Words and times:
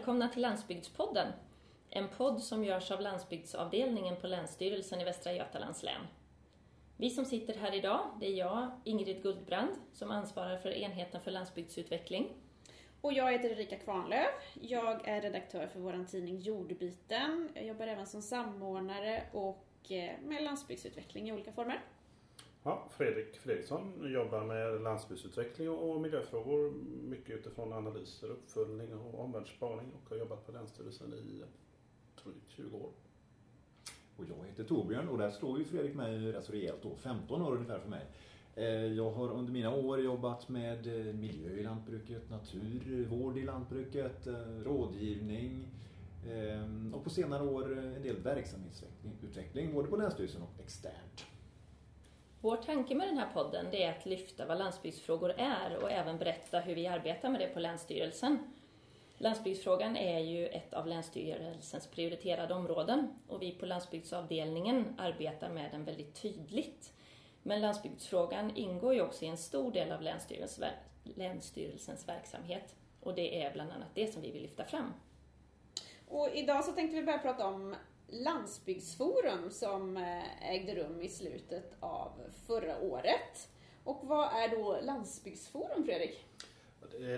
Välkomna 0.00 0.28
till 0.28 0.42
Landsbygdspodden. 0.42 1.32
En 1.90 2.08
podd 2.08 2.42
som 2.42 2.64
görs 2.64 2.90
av 2.90 3.00
landsbygdsavdelningen 3.00 4.16
på 4.16 4.26
Länsstyrelsen 4.26 5.00
i 5.00 5.04
Västra 5.04 5.32
Götalands 5.32 5.82
län. 5.82 6.00
Vi 6.96 7.10
som 7.10 7.24
sitter 7.24 7.54
här 7.54 7.74
idag, 7.74 8.00
det 8.20 8.26
är 8.26 8.38
jag, 8.38 8.70
Ingrid 8.84 9.22
Guldbrand, 9.22 9.70
som 9.92 10.10
ansvarar 10.10 10.56
för 10.56 10.70
enheten 10.70 11.20
för 11.20 11.30
landsbygdsutveckling. 11.30 12.32
Och 13.00 13.12
jag 13.12 13.32
heter 13.32 13.50
Erika 13.50 13.78
Kvarnlöf. 13.78 14.56
Jag 14.60 15.08
är 15.08 15.20
redaktör 15.20 15.66
för 15.66 15.80
vår 15.80 16.06
tidning 16.10 16.40
Jordbiten. 16.40 17.48
Jag 17.54 17.64
jobbar 17.64 17.86
även 17.86 18.06
som 18.06 18.22
samordnare 18.22 19.22
och 19.32 19.92
eh, 19.92 20.20
med 20.20 20.42
landsbygdsutveckling 20.42 21.28
i 21.28 21.32
olika 21.32 21.52
former. 21.52 21.80
Ja, 22.62 22.88
Fredrik 22.90 23.36
Fredriksson 23.36 24.12
jobbar 24.12 24.44
med 24.44 24.82
landsbygdsutveckling 24.82 25.70
och 25.70 26.00
miljöfrågor 26.00 26.72
mycket 27.08 27.38
utifrån 27.38 27.72
analyser, 27.72 28.28
uppföljning 28.28 28.94
och 28.94 29.24
omvärldsspaning 29.24 29.92
och 29.92 30.10
har 30.10 30.16
jobbat 30.16 30.46
på 30.46 30.52
Länsstyrelsen 30.52 31.14
i 31.14 31.42
drygt 32.24 32.50
20 32.50 32.76
år. 32.76 32.90
Och 34.16 34.24
jag 34.28 34.46
heter 34.48 34.64
Torbjörn 34.64 35.08
och 35.08 35.18
där 35.18 35.30
slår 35.30 35.58
ju 35.58 35.64
Fredrik 35.64 35.94
mig 35.94 36.32
rätt 36.32 36.44
så 36.44 36.52
rejält 36.52 36.82
då, 36.82 36.96
15 36.96 37.42
år 37.42 37.52
ungefär 37.52 37.78
för 37.78 37.88
mig. 37.88 38.06
Eh, 38.54 38.64
jag 38.66 39.10
har 39.10 39.30
under 39.30 39.52
mina 39.52 39.74
år 39.74 40.00
jobbat 40.00 40.48
med 40.48 40.86
eh, 40.86 41.14
miljö 41.14 41.50
i 41.50 41.62
lantbruket, 41.62 42.30
naturvård 42.30 43.38
i 43.38 43.42
lantbruket, 43.42 44.26
eh, 44.26 44.34
rådgivning 44.64 45.68
och 46.92 47.04
på 47.04 47.10
senare 47.10 47.42
år 47.42 47.78
en 47.78 48.02
del 48.02 48.16
verksamhetsutveckling 48.16 49.74
både 49.74 49.88
på 49.88 49.96
Länsstyrelsen 49.96 50.42
och 50.42 50.60
externt. 50.60 51.26
Vår 52.42 52.56
tanke 52.56 52.94
med 52.94 53.08
den 53.08 53.18
här 53.18 53.32
podden 53.32 53.74
är 53.74 53.90
att 53.90 54.06
lyfta 54.06 54.46
vad 54.46 54.58
landsbygdsfrågor 54.58 55.34
är 55.36 55.76
och 55.82 55.90
även 55.90 56.18
berätta 56.18 56.60
hur 56.60 56.74
vi 56.74 56.86
arbetar 56.86 57.30
med 57.30 57.40
det 57.40 57.46
på 57.46 57.60
Länsstyrelsen. 57.60 58.38
Landsbygdsfrågan 59.18 59.96
är 59.96 60.18
ju 60.18 60.46
ett 60.46 60.74
av 60.74 60.86
Länsstyrelsens 60.86 61.86
prioriterade 61.86 62.54
områden 62.54 63.08
och 63.28 63.42
vi 63.42 63.52
på 63.52 63.66
landsbygdsavdelningen 63.66 64.94
arbetar 64.98 65.48
med 65.48 65.70
den 65.70 65.84
väldigt 65.84 66.22
tydligt. 66.22 66.92
Men 67.42 67.60
landsbygdsfrågan 67.60 68.56
ingår 68.56 68.94
ju 68.94 69.02
också 69.02 69.24
i 69.24 69.28
en 69.28 69.36
stor 69.36 69.72
del 69.72 69.92
av 69.92 70.02
Länsstyrelsens 71.14 72.08
verksamhet 72.08 72.74
och 73.00 73.14
det 73.14 73.42
är 73.42 73.52
bland 73.52 73.72
annat 73.72 73.94
det 73.94 74.12
som 74.12 74.22
vi 74.22 74.30
vill 74.30 74.42
lyfta 74.42 74.64
fram. 74.64 74.92
Och 76.08 76.28
idag 76.34 76.64
så 76.64 76.72
tänkte 76.72 76.96
vi 76.96 77.02
börja 77.02 77.18
prata 77.18 77.46
om 77.46 77.76
landsbygdsforum 78.12 79.50
som 79.50 79.96
eh, 79.96 80.52
ägde 80.52 80.74
rum 80.74 81.02
i 81.02 81.08
slutet 81.08 81.72
av 81.80 82.12
förra 82.46 82.80
året. 82.80 83.48
Och 83.84 84.00
vad 84.02 84.32
är 84.32 84.48
då 84.48 84.80
landsbygdsforum, 84.82 85.84
Fredrik? 85.84 86.26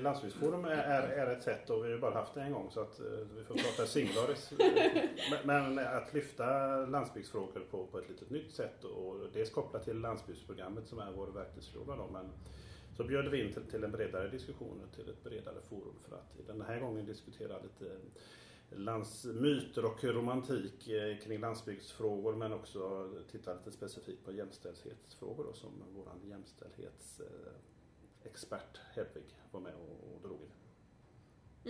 Landsbygdsforum 0.00 0.64
är, 0.64 1.02
är 1.08 1.36
ett 1.36 1.42
sätt 1.42 1.70
och 1.70 1.84
vi 1.84 1.92
har 1.92 1.98
bara 1.98 2.14
haft 2.14 2.34
det 2.34 2.40
en 2.42 2.52
gång 2.52 2.70
så 2.70 2.80
att 2.80 3.00
eh, 3.00 3.06
vi 3.36 3.44
får 3.44 3.54
prata 3.54 3.86
singularis. 3.86 4.52
Men 5.44 5.78
att 5.78 6.14
lyfta 6.14 6.76
landsbygdsfrågor 6.76 7.66
på, 7.70 7.86
på 7.86 7.98
ett 7.98 8.08
lite 8.08 8.24
nytt 8.34 8.52
sätt 8.52 8.84
och 8.84 9.16
dels 9.32 9.50
kopplat 9.50 9.84
till 9.84 10.00
landsbygdsprogrammet 10.00 10.88
som 10.88 10.98
är 10.98 11.12
vår 11.16 11.26
verktygslåda 11.26 11.96
då, 11.96 12.08
men 12.12 12.32
så 12.96 13.04
bjöd 13.04 13.28
vi 13.28 13.44
in 13.44 13.52
till, 13.52 13.62
till 13.62 13.84
en 13.84 13.90
bredare 13.90 14.28
diskussion 14.28 14.80
och 14.84 14.96
till 14.96 15.08
ett 15.08 15.24
bredare 15.24 15.60
forum 15.68 15.94
för 16.08 16.16
att 16.16 16.46
den 16.46 16.62
här 16.62 16.80
gången 16.80 17.06
diskutera 17.06 17.58
lite 17.58 17.96
landsmyter 18.76 19.84
och 19.84 20.04
romantik 20.04 20.88
eh, 20.88 21.18
kring 21.18 21.40
landsbygdsfrågor 21.40 22.34
men 22.34 22.52
också 22.52 23.10
titta 23.30 23.54
lite 23.54 23.72
specifikt 23.72 24.24
på 24.24 24.32
jämställdhetsfrågor 24.32 25.44
då, 25.44 25.52
som 25.52 25.70
vår 25.94 26.08
jämställdhetsexpert 26.24 28.80
Hedvig 28.94 29.36
var 29.50 29.60
med 29.60 29.74
och, 29.74 30.20
drog 30.22 30.38
i. 30.42 30.50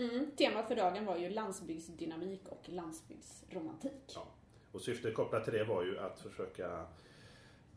Mm, 0.01 0.31
temat 0.31 0.67
för 0.67 0.75
dagen 0.75 1.05
var 1.05 1.17
ju 1.17 1.29
landsbygdsdynamik 1.29 2.41
och 2.49 2.69
landsbygdsromantik. 2.69 4.11
Ja. 4.15 4.27
Och 4.71 4.81
syftet 4.81 5.15
kopplat 5.15 5.43
till 5.43 5.53
det 5.53 5.63
var 5.63 5.83
ju 5.83 5.99
att 5.99 6.19
försöka 6.19 6.87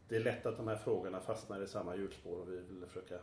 det 0.09 0.17
är 0.17 0.21
lätt 0.21 0.47
att 0.47 0.57
de 0.57 0.69
här 0.69 0.77
frågorna 0.77 1.21
fastnar 1.21 1.63
i 1.63 1.67
samma 1.67 1.97
hjulspår 1.97 2.41
och 2.41 2.49
vi 2.49 2.57
vill 2.57 2.87
försöka 2.87 3.19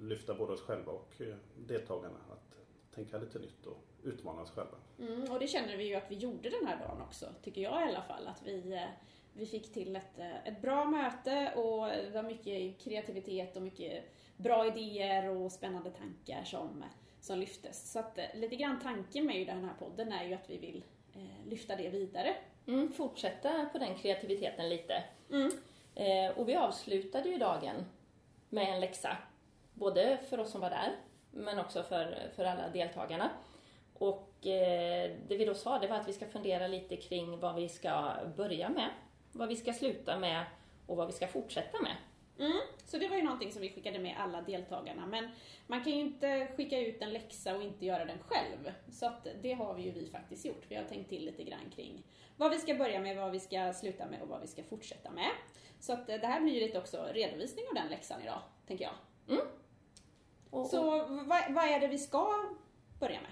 lyfta 0.00 0.34
både 0.34 0.52
oss 0.52 0.62
själva 0.62 0.92
och 0.92 1.20
eh, 1.20 1.36
deltagarna 1.66 2.18
att 2.30 2.58
tänka 2.94 3.18
lite 3.18 3.38
nytt 3.38 3.66
och 3.66 3.84
utmana 4.02 4.42
oss 4.42 4.50
själva. 4.50 4.76
Mm, 4.98 5.32
och 5.32 5.38
det 5.38 5.46
känner 5.46 5.76
vi 5.76 5.84
ju 5.84 5.94
att 5.94 6.10
vi 6.10 6.16
gjorde 6.16 6.50
den 6.50 6.66
här 6.66 6.76
dagen 6.76 7.02
också, 7.02 7.26
tycker 7.42 7.60
jag 7.60 7.80
i 7.82 7.88
alla 7.88 8.02
fall. 8.02 8.26
Att 8.26 8.42
vi, 8.44 8.72
eh, 8.72 8.88
vi 9.32 9.46
fick 9.46 9.72
till 9.72 9.96
ett, 9.96 10.18
eh, 10.18 10.46
ett 10.46 10.62
bra 10.62 10.84
möte 10.84 11.52
och 11.56 11.86
det 11.86 12.10
var 12.14 12.22
mycket 12.22 12.80
kreativitet 12.80 13.56
och 13.56 13.62
mycket 13.62 14.04
bra 14.36 14.66
idéer 14.66 15.28
och 15.28 15.52
spännande 15.52 15.90
tankar 15.90 16.44
som, 16.44 16.84
som 17.20 17.38
lyftes. 17.38 17.92
Så 17.92 17.98
att 17.98 18.18
lite 18.34 18.56
grann 18.56 18.80
tanken 18.80 19.26
med 19.26 19.46
den 19.46 19.64
här 19.64 19.74
podden 19.78 20.12
är 20.12 20.24
ju 20.24 20.34
att 20.34 20.50
vi 20.50 20.58
vill 20.58 20.84
eh, 21.14 21.48
lyfta 21.50 21.76
det 21.76 21.88
vidare. 21.88 22.36
Mm, 22.66 22.92
fortsätta 22.92 23.68
på 23.72 23.78
den 23.78 23.94
kreativiteten 23.94 24.68
lite. 24.68 25.04
Mm. 25.30 25.50
Eh, 25.94 26.38
och 26.38 26.48
vi 26.48 26.56
avslutade 26.56 27.28
ju 27.28 27.38
dagen 27.38 27.84
med 28.48 28.74
en 28.74 28.80
läxa. 28.80 29.16
Både 29.74 30.18
för 30.28 30.40
oss 30.40 30.50
som 30.50 30.60
var 30.60 30.70
där, 30.70 30.96
men 31.30 31.58
också 31.58 31.82
för, 31.82 32.30
för 32.36 32.44
alla 32.44 32.68
deltagarna. 32.68 33.30
Och 33.94 34.16
eh, 34.18 34.27
det 34.40 35.36
vi 35.36 35.44
då 35.44 35.54
sa, 35.54 35.78
det 35.78 35.86
var 35.86 35.96
att 35.96 36.08
vi 36.08 36.12
ska 36.12 36.26
fundera 36.26 36.66
lite 36.66 36.96
kring 36.96 37.40
vad 37.40 37.54
vi 37.54 37.68
ska 37.68 38.14
börja 38.36 38.68
med, 38.68 38.90
vad 39.32 39.48
vi 39.48 39.56
ska 39.56 39.72
sluta 39.72 40.18
med 40.18 40.44
och 40.86 40.96
vad 40.96 41.06
vi 41.06 41.12
ska 41.12 41.28
fortsätta 41.28 41.82
med. 41.82 41.96
Mm, 42.38 42.60
så 42.84 42.98
det 42.98 43.08
var 43.08 43.16
ju 43.16 43.22
någonting 43.22 43.52
som 43.52 43.62
vi 43.62 43.70
skickade 43.70 43.98
med 43.98 44.16
alla 44.18 44.42
deltagarna. 44.42 45.06
Men 45.06 45.30
man 45.66 45.84
kan 45.84 45.92
ju 45.92 45.98
inte 45.98 46.48
skicka 46.56 46.78
ut 46.78 47.02
en 47.02 47.12
läxa 47.12 47.56
och 47.56 47.62
inte 47.62 47.86
göra 47.86 48.04
den 48.04 48.18
själv. 48.18 48.72
Så 48.90 49.06
att 49.06 49.26
det 49.42 49.52
har 49.52 49.74
vi 49.74 49.82
ju 49.82 49.90
vi 49.90 50.06
faktiskt 50.06 50.44
gjort. 50.44 50.64
Vi 50.68 50.76
har 50.76 50.84
tänkt 50.84 51.08
till 51.08 51.24
lite 51.24 51.44
grann 51.44 51.70
kring 51.76 52.02
vad 52.36 52.50
vi 52.50 52.58
ska 52.58 52.74
börja 52.74 53.00
med, 53.00 53.16
vad 53.16 53.30
vi 53.30 53.40
ska 53.40 53.72
sluta 53.72 54.06
med 54.06 54.22
och 54.22 54.28
vad 54.28 54.40
vi 54.40 54.46
ska 54.46 54.62
fortsätta 54.62 55.10
med. 55.10 55.30
Så 55.80 55.92
att 55.92 56.06
det 56.06 56.26
här 56.26 56.40
blir 56.40 56.54
ju 56.54 56.60
lite 56.60 56.78
också 56.78 57.08
redovisning 57.12 57.64
av 57.68 57.74
den 57.74 57.88
läxan 57.88 58.22
idag, 58.22 58.40
tänker 58.66 58.84
jag. 58.84 58.94
Mm. 59.36 59.46
Och, 60.50 60.66
så 60.66 61.06
vad, 61.08 61.52
vad 61.52 61.64
är 61.64 61.80
det 61.80 61.86
vi 61.86 61.98
ska 61.98 62.34
börja 63.00 63.20
med? 63.20 63.30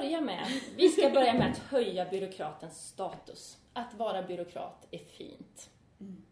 Börja 0.00 0.20
med, 0.20 0.46
vi 0.76 0.88
ska 0.88 1.10
börja 1.10 1.34
med 1.34 1.50
att 1.50 1.58
höja 1.58 2.10
byråkratens 2.10 2.88
status. 2.88 3.58
Att 3.72 3.94
vara 3.94 4.22
byråkrat 4.22 4.88
är 4.90 4.98
fint. 4.98 5.70
Mm. 6.00 6.22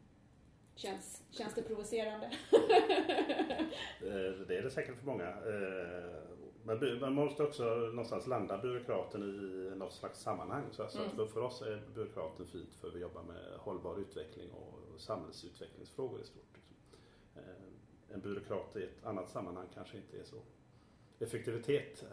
Känns, 0.75 1.23
känns 1.31 1.55
det 1.55 1.63
provocerande? 1.63 2.31
Eh, 4.03 4.47
det 4.49 4.59
är 4.59 4.63
det 4.63 4.71
säkert 4.71 4.97
för 4.99 5.07
många. 5.07 5.29
Eh, 5.29 7.01
man 7.01 7.15
måste 7.15 7.43
också 7.43 7.65
någonstans 7.65 8.27
landa 8.27 8.59
byråkraten 8.59 9.23
i 9.23 9.77
något 9.77 9.93
slags 9.93 10.21
sammanhang. 10.21 10.65
Så 10.71 10.83
mm. 10.83 11.11
för, 11.11 11.27
för 11.27 11.41
oss 11.41 11.63
är 11.63 11.83
byråkraten 11.95 12.47
fint 12.47 12.75
för 12.75 12.91
vi 12.91 13.01
jobbar 13.01 13.23
med 13.23 13.59
hållbar 13.59 14.01
utveckling 14.01 14.51
och 14.51 15.01
samhällsutvecklingsfrågor 15.01 16.21
i 16.21 16.25
stort. 16.25 16.59
Eh, 17.37 18.15
en 18.15 18.21
byråkrat 18.21 18.77
i 18.77 18.83
ett 18.83 19.05
annat 19.05 19.31
sammanhang 19.31 19.67
kanske 19.75 19.97
inte 19.97 20.19
är 20.19 20.25
så. 20.25 20.37
Effektivitet 21.21 22.05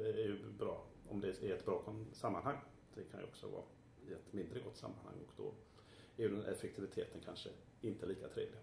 är 0.00 0.18
ju 0.18 0.52
bra 0.58 0.84
om 1.08 1.20
det 1.20 1.42
är 1.42 1.54
ett 1.54 1.64
bra 1.64 1.82
sammanhang. 2.12 2.56
Det 2.94 3.02
kan 3.02 3.20
ju 3.20 3.26
också 3.26 3.48
vara 3.48 3.62
i 4.08 4.12
ett 4.12 4.32
mindre 4.32 4.60
gott 4.60 4.76
sammanhang 4.76 5.14
och 5.26 5.32
då 5.36 5.52
är 6.22 6.28
ju 6.28 6.44
effektiviteten 6.44 7.20
kanske 7.24 7.48
inte 7.80 8.06
lika 8.06 8.28
trevlig. 8.28 8.60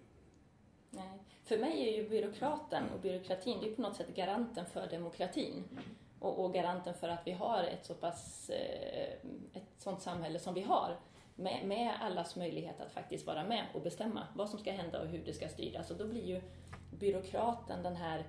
Nej. 0.89 1.19
För 1.43 1.57
mig 1.57 1.89
är 1.89 2.01
ju 2.01 2.09
byråkraten 2.09 2.83
och 2.89 2.99
byråkratin 2.99 3.57
det 3.61 3.71
är 3.71 3.75
på 3.75 3.81
något 3.81 3.95
sätt 3.95 4.15
garanten 4.15 4.65
för 4.65 4.87
demokratin 4.87 5.63
och, 6.19 6.45
och 6.45 6.53
garanten 6.53 6.93
för 6.93 7.09
att 7.09 7.27
vi 7.27 7.31
har 7.31 7.63
ett 7.63 7.85
så 7.85 7.93
pass 7.93 8.49
eh, 8.49 9.13
ett 9.53 9.69
sånt 9.77 10.01
samhälle 10.01 10.39
som 10.39 10.53
vi 10.53 10.61
har 10.61 10.99
med, 11.35 11.67
med 11.67 11.93
allas 12.01 12.35
möjlighet 12.35 12.81
att 12.81 12.91
faktiskt 12.91 13.27
vara 13.27 13.43
med 13.43 13.65
och 13.73 13.81
bestämma 13.81 14.27
vad 14.35 14.49
som 14.49 14.59
ska 14.59 14.71
hända 14.71 15.01
och 15.01 15.07
hur 15.07 15.23
det 15.25 15.33
ska 15.33 15.49
styras. 15.49 15.91
Och 15.91 15.97
då 15.97 16.07
blir 16.07 16.25
ju 16.25 16.41
byråkraten 16.91 17.83
den 17.83 17.95
här 17.95 18.25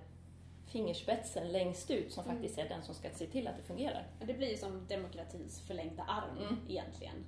fingerspetsen 0.67 1.53
längst 1.53 1.91
ut 1.91 2.13
som 2.13 2.25
mm. 2.25 2.37
faktiskt 2.37 2.59
är 2.59 2.69
den 2.69 2.83
som 2.83 2.95
ska 2.95 3.11
se 3.11 3.27
till 3.27 3.49
att 3.49 3.57
det 3.57 3.63
fungerar. 3.63 4.07
Det 4.27 4.35
blir 4.35 4.49
ju 4.49 4.57
som 4.57 4.87
demokratins 4.89 5.61
förlängda 5.61 6.03
arm 6.03 6.39
mm. 6.39 6.57
egentligen. 6.69 7.25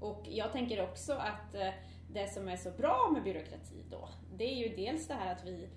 Och 0.00 0.22
jag 0.28 0.52
tänker 0.52 0.82
också 0.82 1.12
att 1.12 1.54
eh, 1.54 1.70
det 2.10 2.28
som 2.28 2.48
är 2.48 2.56
så 2.56 2.70
bra 2.70 3.10
med 3.12 3.22
byråkrati 3.22 3.84
då, 3.90 4.08
det 4.36 4.44
är 4.44 4.54
ju 4.54 4.76
dels 4.76 5.06
det 5.06 5.14
här 5.14 5.32
att 5.32 5.44
vi 5.44 5.68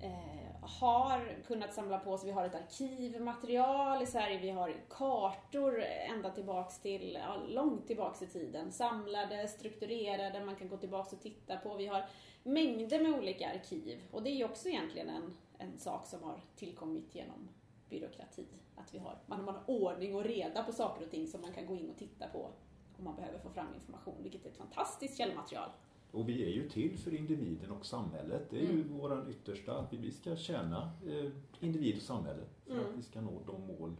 eh, 0.00 0.48
har 0.60 1.42
kunnat 1.46 1.74
samla 1.74 1.98
på 1.98 2.12
oss, 2.12 2.24
vi 2.24 2.30
har 2.30 2.44
ett 2.44 2.54
arkivmaterial 2.54 4.02
i 4.02 4.06
Sverige, 4.06 4.38
vi 4.38 4.50
har 4.50 4.74
kartor 4.90 5.82
ända 5.82 6.30
tillbaks 6.30 6.80
till, 6.80 7.18
ja, 7.22 7.36
långt 7.48 7.86
tillbaks 7.86 8.22
i 8.22 8.26
tiden, 8.26 8.72
samlade, 8.72 9.48
strukturerade, 9.48 10.44
man 10.44 10.56
kan 10.56 10.68
gå 10.68 10.76
tillbaks 10.76 11.12
och 11.12 11.20
titta 11.20 11.56
på. 11.56 11.74
Vi 11.74 11.86
har 11.86 12.04
mängder 12.42 13.00
med 13.00 13.14
olika 13.14 13.50
arkiv 13.50 14.02
och 14.10 14.22
det 14.22 14.30
är 14.30 14.34
ju 14.34 14.44
också 14.44 14.68
egentligen 14.68 15.08
en, 15.08 15.36
en 15.58 15.78
sak 15.78 16.06
som 16.06 16.22
har 16.22 16.40
tillkommit 16.56 17.14
genom 17.14 17.48
byråkrati. 17.88 18.46
Att 18.76 18.94
vi 18.94 18.98
har, 18.98 19.18
man, 19.26 19.44
man 19.44 19.54
har 19.54 19.64
ordning 19.66 20.14
och 20.14 20.24
reda 20.24 20.62
på 20.62 20.72
saker 20.72 21.04
och 21.04 21.10
ting 21.10 21.26
som 21.26 21.40
man 21.40 21.52
kan 21.52 21.66
gå 21.66 21.76
in 21.76 21.90
och 21.90 21.96
titta 21.96 22.28
på 22.28 22.50
om 22.98 23.04
man 23.04 23.16
behöver 23.16 23.38
få 23.38 23.50
fram 23.50 23.74
information, 23.74 24.22
vilket 24.22 24.46
är 24.46 24.50
ett 24.50 24.56
fantastiskt 24.56 25.18
källmaterial. 25.18 25.70
Och 26.10 26.28
vi 26.28 26.44
är 26.44 26.50
ju 26.50 26.68
till 26.68 26.98
för 26.98 27.14
individen 27.14 27.70
och 27.70 27.86
samhället. 27.86 28.50
Det 28.50 28.58
är 28.58 28.64
mm. 28.64 28.76
ju 28.76 28.84
vår 28.84 29.30
yttersta, 29.30 29.78
att 29.78 29.92
vi 29.92 30.12
ska 30.12 30.36
tjäna 30.36 30.90
eh, 31.06 31.30
individ 31.60 31.96
och 31.96 32.02
samhälle 32.02 32.42
för 32.66 32.72
mm. 32.72 32.86
att 32.86 32.98
vi 32.98 33.02
ska 33.02 33.20
nå 33.20 33.42
de 33.46 33.66
mål 33.66 33.96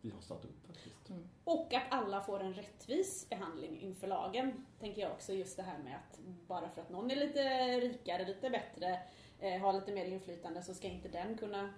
vi 0.00 0.10
har 0.10 0.20
satt 0.20 0.44
upp 0.44 0.66
faktiskt. 0.66 1.10
Mm. 1.10 1.28
Och 1.44 1.74
att 1.74 1.82
alla 1.90 2.20
får 2.20 2.40
en 2.40 2.54
rättvis 2.54 3.28
behandling 3.30 3.80
inför 3.80 4.06
lagen, 4.06 4.66
tänker 4.80 5.02
jag 5.02 5.12
också. 5.12 5.32
Just 5.32 5.56
det 5.56 5.62
här 5.62 5.78
med 5.78 5.96
att 5.96 6.20
bara 6.46 6.68
för 6.68 6.82
att 6.82 6.90
någon 6.90 7.10
är 7.10 7.16
lite 7.16 7.40
rikare, 7.80 8.26
lite 8.26 8.50
bättre, 8.50 9.00
eh, 9.40 9.60
har 9.60 9.72
lite 9.72 9.92
mer 9.92 10.04
inflytande 10.04 10.62
så 10.62 10.74
ska 10.74 10.88
inte 10.88 11.08
den 11.08 11.38
kunna 11.38 11.74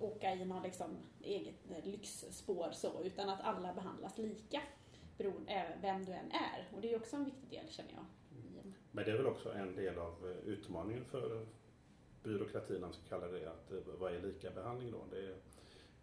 åka 0.00 0.34
i 0.34 0.44
någon 0.44 0.62
liksom 0.62 0.96
eget 1.20 1.54
lyxspår 1.84 2.70
så, 2.72 3.02
utan 3.04 3.28
att 3.28 3.40
alla 3.40 3.74
behandlas 3.74 4.18
lika 4.18 4.62
beroende 5.18 5.78
vem 5.82 6.04
du 6.04 6.12
än 6.12 6.30
är. 6.30 6.68
Och 6.74 6.80
det 6.80 6.92
är 6.92 6.96
också 6.96 7.16
en 7.16 7.24
viktig 7.24 7.50
del 7.50 7.68
känner 7.68 7.92
jag. 7.92 8.04
Men 8.96 9.04
det 9.04 9.10
är 9.10 9.16
väl 9.16 9.26
också 9.26 9.52
en 9.52 9.76
del 9.76 9.98
av 9.98 10.30
eh, 10.30 10.48
utmaningen 10.48 11.04
för 11.04 11.46
byråkratin, 12.22 12.84
om 12.84 12.92
ska 12.92 13.02
kalla 13.08 13.26
det, 13.26 13.46
att 13.46 13.72
eh, 13.72 13.78
vad 13.98 14.14
är 14.14 14.20
lika 14.20 14.50
behandling 14.50 14.90
då? 14.90 15.04
Det 15.10 15.18
är, 15.18 15.36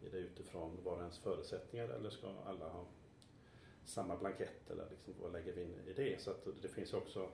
är 0.06 0.12
det 0.12 0.18
utifrån 0.18 0.84
var 0.84 1.00
ens 1.00 1.20
förutsättningar 1.20 1.90
eller 1.90 2.10
ska 2.10 2.28
alla 2.46 2.70
ha 2.70 2.86
samma 3.86 4.18
blankett 4.18 4.70
eller 4.70 4.90
liksom, 4.90 5.14
vad 5.22 5.32
lägger 5.32 5.54
vi 5.54 5.62
in 5.62 5.88
i 5.88 5.94
det? 5.94 6.22
Så 6.22 6.32
att 6.32 6.48
det 6.62 6.68
finns 6.68 6.94
också 6.94 7.30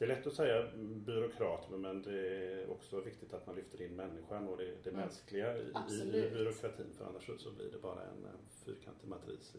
det 0.00 0.06
är 0.06 0.08
lätt 0.08 0.26
att 0.26 0.34
säga 0.34 0.66
byråkrat 1.06 1.70
men 1.70 2.02
det 2.02 2.28
är 2.52 2.70
också 2.70 3.00
viktigt 3.00 3.34
att 3.34 3.46
man 3.46 3.56
lyfter 3.56 3.82
in 3.82 3.96
människan 3.96 4.48
och 4.48 4.56
det, 4.56 4.64
det 4.64 4.90
mm. 4.90 5.00
mänskliga 5.00 5.56
i, 5.56 5.72
i, 6.02 6.30
byråkratin 6.30 6.86
för 6.98 7.04
annars 7.04 7.30
så 7.38 7.50
blir 7.50 7.70
det 7.72 7.78
bara 7.78 8.02
en, 8.02 8.26
fyrkantig 8.64 9.08
matris. 9.08 9.54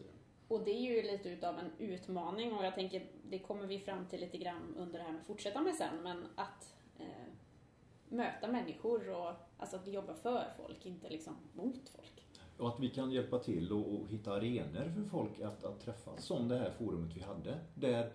Och 0.48 0.64
det 0.64 0.70
är 0.70 0.80
ju 0.80 1.02
lite 1.02 1.28
utav 1.28 1.58
en 1.58 1.70
utmaning 1.78 2.52
och 2.52 2.64
jag 2.64 2.74
tänker 2.74 3.06
det 3.30 3.38
kommer 3.38 3.66
vi 3.66 3.78
fram 3.78 4.06
till 4.06 4.20
lite 4.20 4.38
grann 4.38 4.74
under 4.78 4.98
det 4.98 5.04
här 5.04 5.12
med 5.12 5.24
fortsätta 5.26 5.60
med 5.60 5.74
sen 5.74 6.02
men 6.02 6.24
att 6.34 6.74
eh, 6.98 7.32
möta 8.08 8.48
människor 8.48 9.10
och 9.10 9.32
alltså 9.58 9.76
att 9.76 9.86
jobba 9.86 10.14
för 10.14 10.44
folk, 10.56 10.86
inte 10.86 11.08
liksom 11.08 11.36
mot 11.52 11.88
folk. 11.88 12.26
Och 12.58 12.68
att 12.68 12.80
vi 12.80 12.90
kan 12.90 13.12
hjälpa 13.12 13.38
till 13.38 13.72
och, 13.72 13.94
och 13.94 14.08
hitta 14.08 14.32
arenor 14.32 14.92
för 14.94 15.04
folk 15.10 15.40
att, 15.40 15.64
att 15.64 15.80
träffas 15.80 16.24
som 16.24 16.48
det 16.48 16.58
här 16.58 16.70
forumet 16.70 17.16
vi 17.16 17.20
hade. 17.20 17.58
Där 17.74 18.12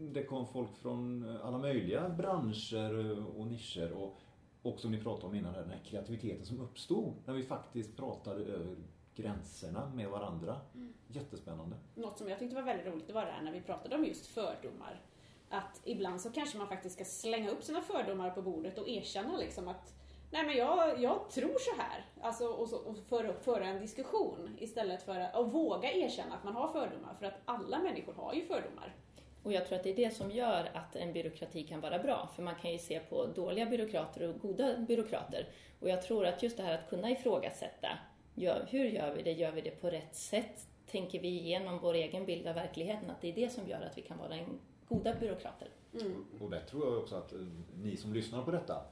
det 0.00 0.22
kom 0.22 0.46
folk 0.46 0.76
från 0.76 1.24
alla 1.42 1.58
möjliga 1.58 2.08
branscher 2.08 3.18
och 3.38 3.46
nischer 3.46 3.92
och, 3.92 4.18
och 4.62 4.80
som 4.80 4.90
ni 4.90 4.98
pratade 5.02 5.26
om 5.26 5.34
innan, 5.34 5.52
den 5.52 5.70
här 5.70 5.80
kreativiteten 5.84 6.46
som 6.46 6.60
uppstod 6.60 7.14
när 7.24 7.34
vi 7.34 7.42
faktiskt 7.42 7.96
pratade 7.96 8.44
över 8.44 8.76
gränserna 9.14 9.92
med 9.94 10.08
varandra. 10.08 10.60
Mm. 10.74 10.92
Jättespännande. 11.08 11.76
Något 11.94 12.18
som 12.18 12.28
jag 12.28 12.38
tyckte 12.38 12.56
var 12.56 12.62
väldigt 12.62 12.86
roligt 12.86 13.06
det 13.06 13.12
var 13.12 13.24
det 13.24 13.32
här 13.32 13.42
när 13.42 13.52
vi 13.52 13.60
pratade 13.60 13.94
om 13.94 14.04
just 14.04 14.26
fördomar. 14.26 15.00
Att 15.48 15.80
ibland 15.84 16.20
så 16.20 16.30
kanske 16.30 16.58
man 16.58 16.68
faktiskt 16.68 16.94
ska 16.94 17.04
slänga 17.04 17.50
upp 17.50 17.62
sina 17.62 17.80
fördomar 17.80 18.30
på 18.30 18.42
bordet 18.42 18.78
och 18.78 18.88
erkänna 18.88 19.36
liksom 19.36 19.68
att 19.68 19.94
Nej 20.32 20.46
men 20.46 20.56
jag, 20.56 21.02
jag 21.02 21.30
tror 21.30 21.58
så 21.58 21.80
här. 21.82 22.06
Alltså, 22.20 22.46
och, 22.46 22.68
så, 22.68 22.76
och 22.76 22.96
föra, 23.08 23.32
föra 23.32 23.66
en 23.66 23.80
diskussion 23.80 24.56
istället 24.58 25.02
för 25.02 25.20
att 25.20 25.52
våga 25.54 25.92
erkänna 25.92 26.34
att 26.34 26.44
man 26.44 26.54
har 26.54 26.68
fördomar. 26.68 27.14
För 27.14 27.26
att 27.26 27.40
alla 27.44 27.78
människor 27.78 28.12
har 28.12 28.34
ju 28.34 28.42
fördomar. 28.42 28.94
Och 29.42 29.52
jag 29.52 29.66
tror 29.66 29.78
att 29.78 29.84
det 29.84 29.90
är 29.90 29.96
det 29.96 30.14
som 30.14 30.30
gör 30.30 30.70
att 30.74 30.96
en 30.96 31.12
byråkrati 31.12 31.62
kan 31.62 31.80
vara 31.80 31.98
bra, 31.98 32.30
för 32.36 32.42
man 32.42 32.54
kan 32.54 32.72
ju 32.72 32.78
se 32.78 33.00
på 33.00 33.26
dåliga 33.26 33.66
byråkrater 33.66 34.28
och 34.28 34.40
goda 34.40 34.78
byråkrater. 34.78 35.48
Och 35.80 35.88
jag 35.88 36.02
tror 36.02 36.26
att 36.26 36.42
just 36.42 36.56
det 36.56 36.62
här 36.62 36.78
att 36.78 36.90
kunna 36.90 37.10
ifrågasätta, 37.10 37.88
gör, 38.34 38.66
hur 38.70 38.84
gör 38.84 39.14
vi 39.14 39.22
det? 39.22 39.32
Gör 39.32 39.52
vi 39.52 39.60
det 39.60 39.70
på 39.70 39.90
rätt 39.90 40.14
sätt? 40.14 40.66
Tänker 40.86 41.20
vi 41.20 41.28
igenom 41.28 41.78
vår 41.78 41.94
egen 41.94 42.26
bild 42.26 42.46
av 42.46 42.54
verkligheten? 42.54 43.10
Att 43.10 43.20
det 43.20 43.28
är 43.28 43.34
det 43.34 43.52
som 43.52 43.68
gör 43.68 43.80
att 43.80 43.98
vi 43.98 44.02
kan 44.02 44.18
vara 44.18 44.34
en 44.34 44.60
goda 44.88 45.14
byråkrater. 45.14 45.68
Mm. 46.00 46.24
Och 46.40 46.50
det 46.50 46.60
tror 46.60 46.86
jag 46.86 46.98
också 46.98 47.14
att 47.14 47.32
eh, 47.32 47.38
ni 47.82 47.96
som 47.96 48.12
lyssnar 48.12 48.44
på 48.44 48.50
detta 48.50 48.84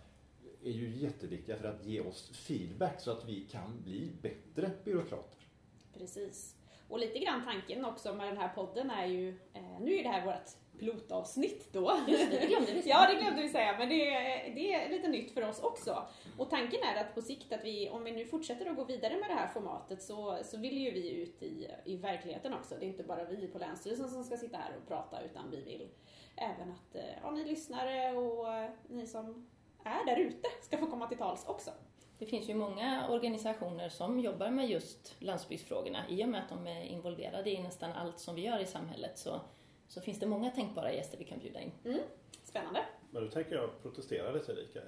är 0.65 0.71
ju 0.71 0.97
jätteviktiga 0.97 1.57
för 1.57 1.69
att 1.69 1.85
ge 1.85 2.01
oss 2.01 2.31
feedback 2.35 3.01
så 3.01 3.11
att 3.11 3.29
vi 3.29 3.41
kan 3.51 3.83
bli 3.83 4.13
bättre 4.23 4.71
byråkrater. 4.85 5.47
Precis. 5.95 6.58
Och 6.89 6.99
lite 6.99 7.19
grann 7.19 7.45
tanken 7.45 7.85
också 7.85 8.15
med 8.15 8.27
den 8.27 8.37
här 8.37 8.49
podden 8.49 8.91
är 8.91 9.07
ju, 9.07 9.29
eh, 9.29 9.81
nu 9.81 9.95
är 9.95 10.03
det 10.03 10.09
här 10.09 10.27
vårt 10.27 10.79
pilotavsnitt 10.79 11.73
då. 11.73 11.97
Just 12.09 12.31
det, 12.31 12.39
det 12.39 12.47
glömde 12.47 12.73
vi 12.73 12.83
säga. 12.83 12.95
ja, 12.95 13.15
det 13.15 13.21
glömde 13.21 13.43
vi 13.43 13.49
säga, 13.49 13.79
men 13.79 13.89
det 13.89 14.15
är, 14.15 14.55
det 14.55 14.75
är 14.75 14.89
lite 14.91 15.09
nytt 15.09 15.31
för 15.31 15.49
oss 15.49 15.61
också. 15.61 16.07
Och 16.39 16.51
tanken 16.51 16.81
är 16.83 17.01
att 17.01 17.15
på 17.15 17.23
sikt 17.23 17.53
att 17.53 17.65
vi, 17.65 17.89
om 17.89 18.05
vi 18.05 18.13
nu 18.13 18.27
fortsätter 18.27 18.67
att 18.71 18.77
gå 18.77 18.85
vidare 18.85 19.17
med 19.17 19.31
det 19.31 19.35
här 19.35 19.49
formatet 19.49 20.03
så, 20.03 20.39
så 20.45 20.59
vill 20.59 20.79
ju 20.79 20.91
vi 20.91 21.11
ut 21.23 21.43
i, 21.43 21.69
i 21.85 21.97
verkligheten 21.97 22.55
också. 22.55 22.75
Det 22.81 22.87
är 22.87 22.89
inte 22.89 23.03
bara 23.03 23.25
vi 23.25 23.47
på 23.47 23.59
Länsstyrelsen 23.59 24.09
som 24.09 24.25
ska 24.25 24.37
sitta 24.37 24.57
här 24.57 24.77
och 24.77 24.89
prata 24.89 25.23
utan 25.23 25.51
vi 25.51 25.63
vill 25.63 25.89
även 26.37 26.73
att 26.73 26.95
eh, 26.95 27.19
ja, 27.23 27.31
ni 27.31 27.45
lyssnare 27.45 28.17
och 28.17 28.55
eh, 28.55 28.71
ni 28.89 29.07
som 29.07 29.49
är 29.85 30.07
där 30.07 30.17
ute 30.17 30.49
ska 30.63 30.79
få 30.79 30.87
komma 30.87 31.07
till 31.07 31.19
tals 31.19 31.45
också. 31.47 31.71
Det 32.19 32.27
finns 32.27 32.49
ju 32.49 32.55
många 32.55 33.09
organisationer 33.09 33.89
som 33.89 34.21
jobbar 34.21 34.51
med 34.51 34.69
just 34.69 35.17
landsbygdsfrågorna. 35.19 36.09
I 36.09 36.25
och 36.25 36.29
med 36.29 36.43
att 36.43 36.49
de 36.49 36.67
är 36.67 36.83
involverade 36.83 37.51
i 37.51 37.63
nästan 37.63 37.93
allt 37.93 38.19
som 38.19 38.35
vi 38.35 38.43
gör 38.43 38.59
i 38.59 38.67
samhället 38.67 39.19
så, 39.19 39.41
så 39.89 40.01
finns 40.01 40.21
det 40.21 40.27
många 40.27 40.51
tänkbara 40.51 40.93
gäster 40.93 41.19
vi 41.19 41.25
kan 41.25 41.39
bjuda 41.39 41.61
in. 41.61 41.73
Mm. 41.85 42.01
Spännande. 42.45 42.85
Men 43.11 43.25
då 43.25 43.31
tänker 43.31 43.55
jag 43.55 43.83
protestera 43.83 44.33
lite 44.33 44.53
Erika. 44.53 44.81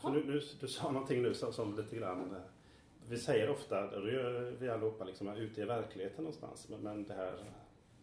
För 0.00 0.10
nu, 0.10 0.24
nu, 0.24 0.40
du 0.60 0.68
sa 0.68 0.90
någonting 0.90 1.22
nu 1.22 1.34
som, 1.34 1.52
som 1.52 1.76
lite 1.76 1.96
grann 1.96 2.34
eh, 2.34 2.42
vi 3.08 3.18
säger 3.18 3.50
ofta, 3.50 3.90
och 3.90 4.06
det 4.06 4.12
gör 4.12 4.56
vi 4.58 4.68
allihopa, 4.68 5.04
liksom, 5.04 5.28
ute 5.28 5.60
i 5.60 5.64
verkligheten 5.64 6.24
någonstans. 6.24 6.68
Men, 6.68 6.80
men 6.80 7.04
det 7.04 7.14
här 7.14 7.44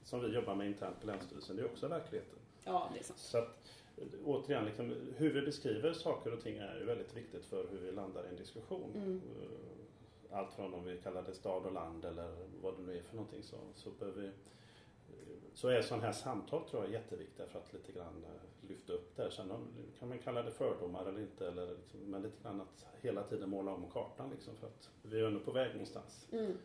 som 0.04 0.22
vi 0.22 0.28
jobbar 0.36 0.56
med 0.56 0.68
internt 0.68 1.02
på 1.02 1.08
Länsstyrelsen, 1.08 1.56
det 1.56 1.62
är 1.62 1.66
också 1.66 1.88
verkligheten. 1.88 2.40
Ja, 2.64 2.90
det 2.94 3.00
är 3.00 3.04
sant. 3.04 3.20
Så 3.20 3.38
att, 3.38 3.72
återigen, 4.26 4.66
liksom, 4.66 4.96
hur 5.18 5.34
vi 5.34 5.42
beskriver 5.42 5.94
saker 5.94 6.34
och 6.34 6.42
ting 6.42 6.58
är 6.58 6.80
ju 6.80 6.86
väldigt 6.86 7.18
viktigt 7.18 7.46
för 7.46 7.68
hur 7.72 7.78
vi 7.78 7.92
landar 7.92 8.26
i 8.26 8.28
en 8.28 8.36
diskussion. 8.36 8.92
Mm. 8.96 9.22
Eh, 9.42 10.38
allt 10.38 10.54
från 10.54 10.74
om 10.74 10.86
vi 10.86 10.98
kallar 10.98 11.24
det 11.24 11.34
stad 11.34 11.66
och 11.66 11.74
land 11.74 12.06
eller 12.06 12.36
vad 12.62 12.78
det 12.78 12.84
nu 12.84 12.98
är 12.98 13.02
för 13.02 13.16
någonting 13.16 13.44
så, 13.44 13.58
så 13.76 13.90
behöver 13.90 14.22
vi 14.22 14.32
så 15.56 15.68
är 15.68 15.82
sådana 15.82 16.06
här 16.06 16.12
samtal 16.12 16.70
tror 16.70 16.84
jag 16.84 16.92
jätteviktiga 16.92 17.48
för 17.48 17.60
att 17.60 17.74
lite 17.74 17.92
grann 17.92 18.24
eh, 18.24 18.70
lyfta 18.70 18.94
upp 18.94 19.16
det. 19.16 19.32
Sen 19.32 19.52
kan 20.00 20.10
man 20.10 20.20
kalla 20.20 20.44
det 20.44 20.52
fördomar 20.52 21.06
eller 21.06 21.20
inte, 21.20 21.48
eller 21.48 21.76
liksom, 21.76 22.00
men 22.00 22.22
lite 22.22 22.44
grann 22.44 22.62
att 22.62 22.86
hela 23.02 23.24
tiden 23.24 23.50
måla 23.50 23.72
om 23.72 23.90
kartan 23.92 24.30
liksom, 24.30 24.56
för 24.56 24.68
att 24.68 24.90
vi 25.02 25.20
är 25.20 25.28
ändå 25.28 25.40
på 25.40 25.52
väg 25.52 25.72
någonstans. 25.72 26.28
Mm. 26.32 26.58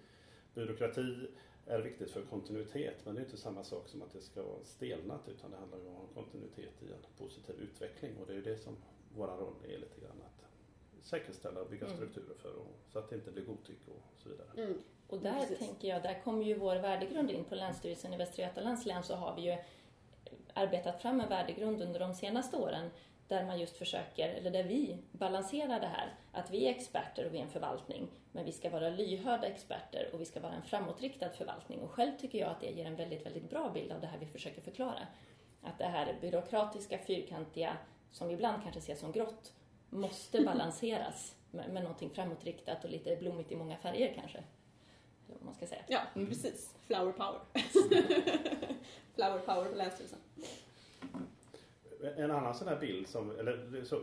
Byråkrati 0.54 1.28
är 1.70 1.80
viktigt 1.80 2.10
för 2.10 2.22
kontinuitet 2.22 2.96
men 3.04 3.14
det 3.14 3.20
är 3.20 3.24
inte 3.24 3.36
samma 3.36 3.64
sak 3.64 3.88
som 3.88 4.02
att 4.02 4.12
det 4.12 4.20
ska 4.20 4.42
vara 4.42 4.64
stelnat 4.64 5.28
utan 5.28 5.50
det 5.50 5.56
handlar 5.56 5.78
ju 5.78 5.86
om 5.86 6.08
kontinuitet 6.14 6.82
i 6.82 6.86
en 6.86 7.26
positiv 7.26 7.56
utveckling 7.60 8.16
och 8.20 8.26
det 8.26 8.32
är 8.32 8.36
ju 8.36 8.42
det 8.42 8.58
som 8.58 8.76
vår 9.16 9.26
roll 9.26 9.54
är 9.64 9.78
lite 9.78 10.00
grann 10.00 10.22
att 10.26 10.40
säkerställa 11.04 11.60
och 11.60 11.70
bygga 11.70 11.86
mm. 11.86 11.96
strukturer 11.96 12.34
för 12.34 12.54
och, 12.56 12.66
så 12.92 12.98
att 12.98 13.10
det 13.10 13.16
inte 13.16 13.30
blir 13.30 13.44
godtycke 13.44 13.90
och 13.90 14.20
så 14.22 14.28
vidare. 14.28 14.48
Mm. 14.56 14.82
Och 15.08 15.20
där 15.20 15.40
Precis. 15.40 15.58
tänker 15.58 15.88
jag, 15.88 16.02
där 16.02 16.22
kommer 16.24 16.44
ju 16.44 16.54
vår 16.54 16.76
värdegrund 16.76 17.30
in. 17.30 17.44
På 17.44 17.54
Länsstyrelsen 17.54 18.14
i 18.14 18.16
Västra 18.16 18.42
Götalands 18.42 18.86
län 18.86 19.02
så 19.02 19.14
har 19.14 19.36
vi 19.36 19.42
ju 19.42 19.56
arbetat 20.54 21.02
fram 21.02 21.20
en 21.20 21.28
värdegrund 21.28 21.82
under 21.82 22.00
de 22.00 22.14
senaste 22.14 22.56
åren 22.56 22.90
där 23.30 23.44
man 23.46 23.60
just 23.60 23.76
försöker, 23.76 24.28
eller 24.28 24.50
där 24.50 24.62
vi 24.62 24.98
balanserar 25.12 25.80
det 25.80 25.86
här, 25.86 26.14
att 26.32 26.50
vi 26.50 26.66
är 26.66 26.70
experter 26.70 27.26
och 27.26 27.34
vi 27.34 27.38
är 27.38 27.42
en 27.42 27.50
förvaltning, 27.50 28.08
men 28.32 28.44
vi 28.44 28.52
ska 28.52 28.70
vara 28.70 28.88
lyhörda 28.88 29.46
experter 29.46 30.10
och 30.12 30.20
vi 30.20 30.24
ska 30.24 30.40
vara 30.40 30.52
en 30.52 30.62
framåtriktad 30.62 31.30
förvaltning. 31.30 31.80
Och 31.80 31.90
själv 31.90 32.12
tycker 32.20 32.38
jag 32.38 32.50
att 32.50 32.60
det 32.60 32.70
ger 32.70 32.86
en 32.86 32.96
väldigt, 32.96 33.26
väldigt 33.26 33.50
bra 33.50 33.70
bild 33.70 33.92
av 33.92 34.00
det 34.00 34.06
här 34.06 34.18
vi 34.18 34.26
försöker 34.26 34.60
förklara. 34.60 35.06
Att 35.62 35.78
det 35.78 35.84
här 35.84 36.18
byråkratiska, 36.20 36.98
fyrkantiga, 36.98 37.76
som 38.10 38.28
vi 38.28 38.34
ibland 38.34 38.62
kanske 38.62 38.80
ser 38.80 38.94
som 38.94 39.12
grått, 39.12 39.52
måste 39.90 40.40
balanseras 40.44 41.36
med, 41.50 41.70
med 41.72 41.82
någonting 41.82 42.10
framåtriktat 42.10 42.84
och 42.84 42.90
lite 42.90 43.16
blommigt 43.16 43.52
i 43.52 43.56
många 43.56 43.76
färger 43.76 44.14
kanske. 44.14 44.38
Vad 45.26 45.42
man 45.42 45.54
ska 45.54 45.66
säga. 45.66 45.82
Ja, 45.86 46.00
precis. 46.14 46.74
Flower 46.86 47.12
power. 47.12 47.40
Flower 49.14 49.38
power 49.38 49.64
på 49.64 49.76
Länsstyrelsen. 49.76 50.18
En 52.02 52.30
annan 52.30 52.54
sån 52.54 52.68
här 52.68 52.80
bild 52.80 53.08
som, 53.08 53.30
eller 53.30 53.84
så, 53.84 54.02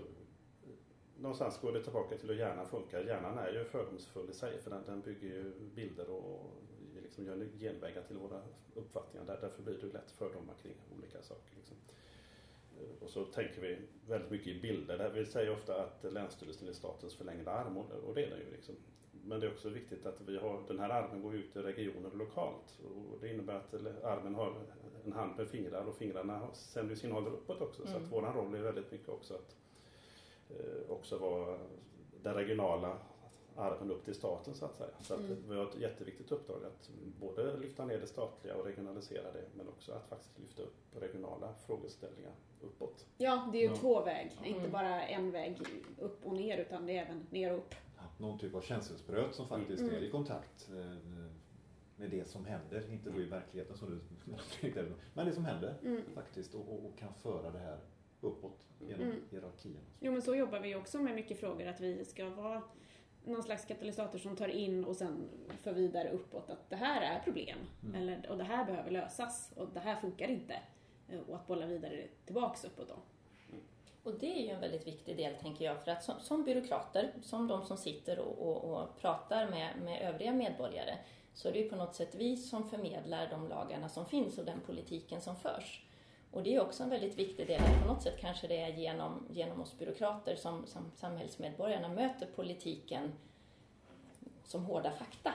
någonstans 1.19 1.61
går 1.61 1.71
det 1.71 1.83
tillbaka 1.83 2.17
till 2.17 2.29
hur 2.29 2.35
hjärnan 2.35 2.67
funkar. 2.67 3.03
Hjärnan 3.03 3.37
är 3.37 3.51
ju 3.51 3.63
fördomsfull 3.63 4.29
i 4.29 4.33
sig 4.33 4.59
för 4.61 4.69
den, 4.69 4.83
den 4.85 5.01
bygger 5.01 5.27
ju 5.27 5.53
bilder 5.75 6.09
och 6.09 6.51
liksom 7.01 7.25
gör 7.25 7.47
genvägar 7.59 8.01
till 8.01 8.17
våra 8.17 8.41
uppfattningar. 8.75 9.25
Där, 9.25 9.37
därför 9.41 9.63
blir 9.63 9.77
det 9.81 9.93
lätt 9.93 10.11
fördomar 10.11 10.53
kring 10.61 10.73
olika 10.97 11.21
saker. 11.21 11.51
Liksom. 11.55 11.77
Och 12.99 13.09
så 13.09 13.25
tänker 13.25 13.61
vi 13.61 13.77
väldigt 14.07 14.31
mycket 14.31 14.47
i 14.47 14.59
bilder. 14.59 15.09
Vi 15.09 15.25
säger 15.25 15.51
ofta 15.51 15.83
att 15.83 16.13
Länsstyrelsen 16.13 16.67
är 16.67 16.73
statens 16.73 17.15
förlängda 17.15 17.51
arm 17.51 17.77
och 17.77 18.15
det 18.15 18.23
är 18.25 18.29
den 18.29 18.39
ju. 18.39 18.51
Liksom. 18.51 18.75
Men 19.25 19.39
det 19.39 19.45
är 19.45 19.51
också 19.51 19.69
viktigt 19.69 20.05
att 20.05 20.21
vi 20.25 20.37
har, 20.37 20.61
den 20.67 20.79
här 20.79 20.89
armen 20.89 21.21
går 21.21 21.35
ut 21.35 21.55
i 21.55 21.59
regioner 21.59 22.11
lokalt. 22.13 22.79
Och 22.83 23.17
det 23.21 23.33
innebär 23.33 23.55
att 23.55 23.73
armen 24.03 24.35
har 24.35 24.53
en 25.05 25.13
hand 25.13 25.37
med 25.37 25.47
fingrar 25.47 25.85
och 25.85 25.95
fingrarna 25.95 26.53
sänder 26.53 26.95
signaler 26.95 27.31
uppåt 27.31 27.61
också. 27.61 27.81
Mm. 27.81 27.91
Så 27.91 27.97
att 27.97 28.03
mm. 28.03 28.11
våran 28.11 28.33
roll 28.33 28.55
är 28.55 28.59
väldigt 28.59 28.91
mycket 28.91 29.09
också 29.09 29.33
att 29.33 29.55
eh, 30.49 30.91
också 30.91 31.17
vara 31.17 31.59
den 32.23 32.33
regionala 32.33 32.97
armen 33.57 33.91
upp 33.91 34.05
till 34.05 34.15
staten 34.15 34.53
så 34.53 34.65
att 34.65 34.75
säga. 34.75 34.89
Så 35.01 35.13
att 35.13 35.19
mm. 35.19 35.43
vi 35.49 35.55
har 35.55 35.63
ett 35.63 35.77
jätteviktigt 35.77 36.31
uppdrag 36.31 36.65
att 36.65 36.89
både 37.19 37.57
lyfta 37.57 37.85
ner 37.85 37.99
det 37.99 38.07
statliga 38.07 38.55
och 38.55 38.65
regionalisera 38.65 39.31
det 39.31 39.45
men 39.53 39.67
också 39.67 39.91
att 39.91 40.09
faktiskt 40.09 40.39
lyfta 40.39 40.63
upp 40.63 40.75
regionala 40.99 41.53
frågeställningar 41.65 42.31
uppåt. 42.61 43.05
Ja, 43.17 43.49
det 43.51 43.57
är 43.57 43.61
ju 43.61 43.67
ja. 43.67 43.75
två 43.75 44.03
väg, 44.03 44.31
mm. 44.37 44.55
inte 44.55 44.69
bara 44.69 45.03
en 45.03 45.31
väg 45.31 45.61
upp 45.99 46.25
och 46.25 46.33
ner 46.33 46.57
utan 46.57 46.85
det 46.85 46.97
är 46.97 47.01
även 47.01 47.27
ner 47.29 47.51
och 47.51 47.57
upp 47.57 47.75
någon 48.17 48.39
typ 48.39 48.55
av 48.55 48.61
känselspröt 48.61 49.35
som 49.35 49.47
faktiskt 49.47 49.81
mm. 49.83 49.95
är 49.95 50.03
i 50.03 50.09
kontakt. 50.09 50.69
Eh, 50.69 50.97
med 51.95 52.09
det 52.09 52.27
som 52.27 52.45
händer, 52.45 52.91
inte 52.91 53.09
då 53.09 53.21
i 53.21 53.25
verkligheten 53.25 53.77
som 53.77 53.89
du 53.89 53.99
men 55.13 55.25
det 55.25 55.33
som 55.33 55.45
händer 55.45 55.75
Mm. 55.83 56.01
faktiskt 56.15 56.53
och, 56.55 56.61
och, 56.69 56.85
och 56.85 56.97
kan 56.97 57.13
föra 57.13 57.51
det 57.51 57.59
här 57.59 57.79
uppåt 58.21 58.59
genom 58.79 59.01
Mm. 59.05 59.21
hierarkin. 59.31 59.77
Jo 59.99 60.11
men 60.11 60.21
så 60.21 60.35
jobbar 60.35 60.59
vi 60.59 60.75
också 60.75 60.99
med 60.99 61.15
mycket 61.15 61.39
frågor, 61.39 61.67
att 61.67 61.79
vi 61.81 62.05
ska 62.05 62.29
vara 62.29 62.61
någon 63.23 63.43
slags 63.43 63.65
katalysator 63.65 64.19
som 64.19 64.35
tar 64.35 64.47
in 64.47 64.85
och 64.85 64.95
sen 64.95 65.29
för 65.57 65.73
vidare 65.73 66.09
uppåt 66.09 66.49
att 66.49 66.69
det 66.69 66.75
här 66.75 67.01
är 67.01 67.23
problem. 67.23 67.57
Mm. 67.83 67.95
Eller, 67.95 68.29
och 68.29 68.37
det 68.37 68.43
här 68.43 68.65
behöver 68.65 68.91
lösas 68.91 69.53
och 69.55 69.67
det 69.73 69.79
här 69.79 69.95
funkar 69.95 70.27
inte. 70.27 70.59
Eh, 71.09 71.19
Och 71.19 71.35
att 71.35 71.47
bolla 71.47 71.65
vidare 71.65 72.07
tillbaks 72.25 72.65
uppåt 72.65 72.89
då. 72.89 72.95
Och 74.07 74.13
det 74.19 74.39
är 74.39 74.41
ju 74.41 74.49
en 74.49 74.59
väldigt 74.59 74.87
viktig 74.87 75.17
del, 75.17 75.35
tänker 75.35 75.65
jag, 75.65 75.83
för 75.83 75.91
att 75.91 76.03
som, 76.03 76.19
som 76.19 76.43
byråkrater, 76.43 77.13
som 77.23 77.47
de 77.47 77.65
som 77.65 77.77
sitter 77.77 78.19
och, 78.19 78.47
och, 78.47 78.63
och 78.63 78.97
pratar 78.97 79.49
med, 79.49 79.77
med 79.81 80.01
övriga 80.01 80.31
medborgare, 80.31 80.97
så 81.33 81.47
är 81.47 81.53
det 81.53 81.59
ju 81.59 81.69
på 81.69 81.75
något 81.75 81.95
sätt 81.95 82.15
vi 82.15 82.37
som 82.37 82.69
förmedlar 82.69 83.29
de 83.29 83.47
lagarna 83.47 83.89
som 83.89 84.05
finns 84.05 84.37
och 84.37 84.45
den 84.45 84.59
politiken 84.65 85.21
som 85.21 85.35
förs. 85.35 85.85
Och 86.31 86.43
det 86.43 86.55
är 86.55 86.61
också 86.61 86.83
en 86.83 86.89
väldigt 86.89 87.15
viktig 87.15 87.47
del, 87.47 87.61
att 87.61 87.81
på 87.81 87.93
något 87.93 88.03
sätt 88.03 88.19
kanske 88.19 88.47
det 88.47 88.61
är 88.61 88.73
genom, 88.73 89.27
genom 89.29 89.61
oss 89.61 89.77
byråkrater 89.79 90.35
som, 90.35 90.67
som 90.67 90.91
samhällsmedborgarna 90.95 91.89
möter 91.89 92.27
politiken 92.35 93.13
som 94.43 94.65
hårda 94.65 94.91
fakta. 94.91 95.33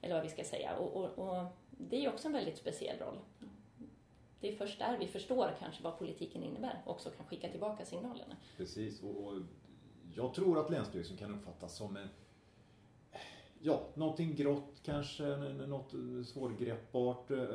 Eller 0.00 0.14
vad 0.14 0.22
vi 0.22 0.30
ska 0.30 0.44
säga. 0.44 0.76
Och, 0.76 0.96
och, 0.96 1.18
och 1.18 1.44
det 1.70 1.96
är 1.96 2.00
ju 2.00 2.08
också 2.08 2.28
en 2.28 2.32
väldigt 2.32 2.58
speciell 2.58 2.98
roll. 2.98 3.18
Det 4.42 4.52
är 4.52 4.56
först 4.56 4.78
där 4.78 4.98
vi 4.98 5.06
förstår 5.06 5.56
kanske 5.60 5.82
vad 5.82 5.98
politiken 5.98 6.42
innebär 6.42 6.82
och 6.84 6.90
också 6.90 7.10
kan 7.10 7.26
skicka 7.26 7.48
tillbaka 7.48 7.84
signalerna. 7.84 8.36
Precis, 8.56 9.02
och, 9.02 9.26
och 9.26 9.40
jag 10.14 10.34
tror 10.34 10.58
att 10.60 10.70
Länsstyrelsen 10.70 11.16
kan 11.16 11.34
uppfattas 11.34 11.76
som 11.76 11.96
en 11.96 12.08
Ja, 13.64 13.82
någonting 13.94 14.34
grått 14.34 14.80
kanske, 14.82 15.36
något 15.66 15.94
svårgreppbart. 16.26 17.30
Eh, 17.30 17.46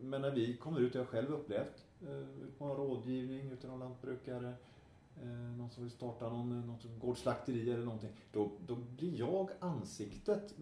men 0.00 0.22
när 0.22 0.30
vi 0.30 0.56
kommer 0.56 0.80
ut, 0.80 0.94
jag 0.94 1.02
har 1.02 1.06
själv 1.06 1.32
upplevt, 1.32 1.84
eh, 2.02 2.26
på 2.58 2.64
en 2.64 2.76
rådgivning 2.76 3.50
ute 3.50 3.66
någon 3.66 3.80
lantbrukare, 3.80 4.54
eh, 5.22 5.28
någon 5.28 5.70
som 5.70 5.82
vill 5.82 5.92
starta 5.92 6.28
någon, 6.28 6.66
något 6.66 6.86
gårdsslakteri 7.00 7.70
eller 7.70 7.84
någonting. 7.84 8.12
Då, 8.32 8.50
då 8.66 8.74
blir 8.74 9.18
jag 9.18 9.50
ansiktet 9.60 10.54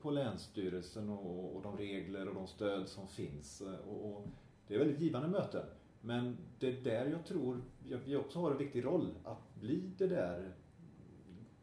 på 0.00 0.10
Länsstyrelsen 0.10 1.10
och, 1.10 1.56
och 1.56 1.62
de 1.62 1.76
regler 1.76 2.28
och 2.28 2.34
de 2.34 2.46
stöd 2.46 2.88
som 2.88 3.08
finns. 3.08 3.62
Och, 3.88 4.04
och 4.04 4.26
det 4.70 4.76
är 4.76 4.78
väldigt 4.78 5.00
givande 5.00 5.28
möten. 5.28 5.66
Men 6.00 6.36
det 6.58 6.68
är 6.68 6.72
där 6.72 7.06
jag 7.06 7.26
tror 7.26 7.62
vi 8.06 8.16
också 8.16 8.38
har 8.38 8.50
en 8.50 8.58
viktig 8.58 8.84
roll, 8.84 9.14
att 9.24 9.54
bli 9.54 9.92
det 9.98 10.06
där 10.06 10.52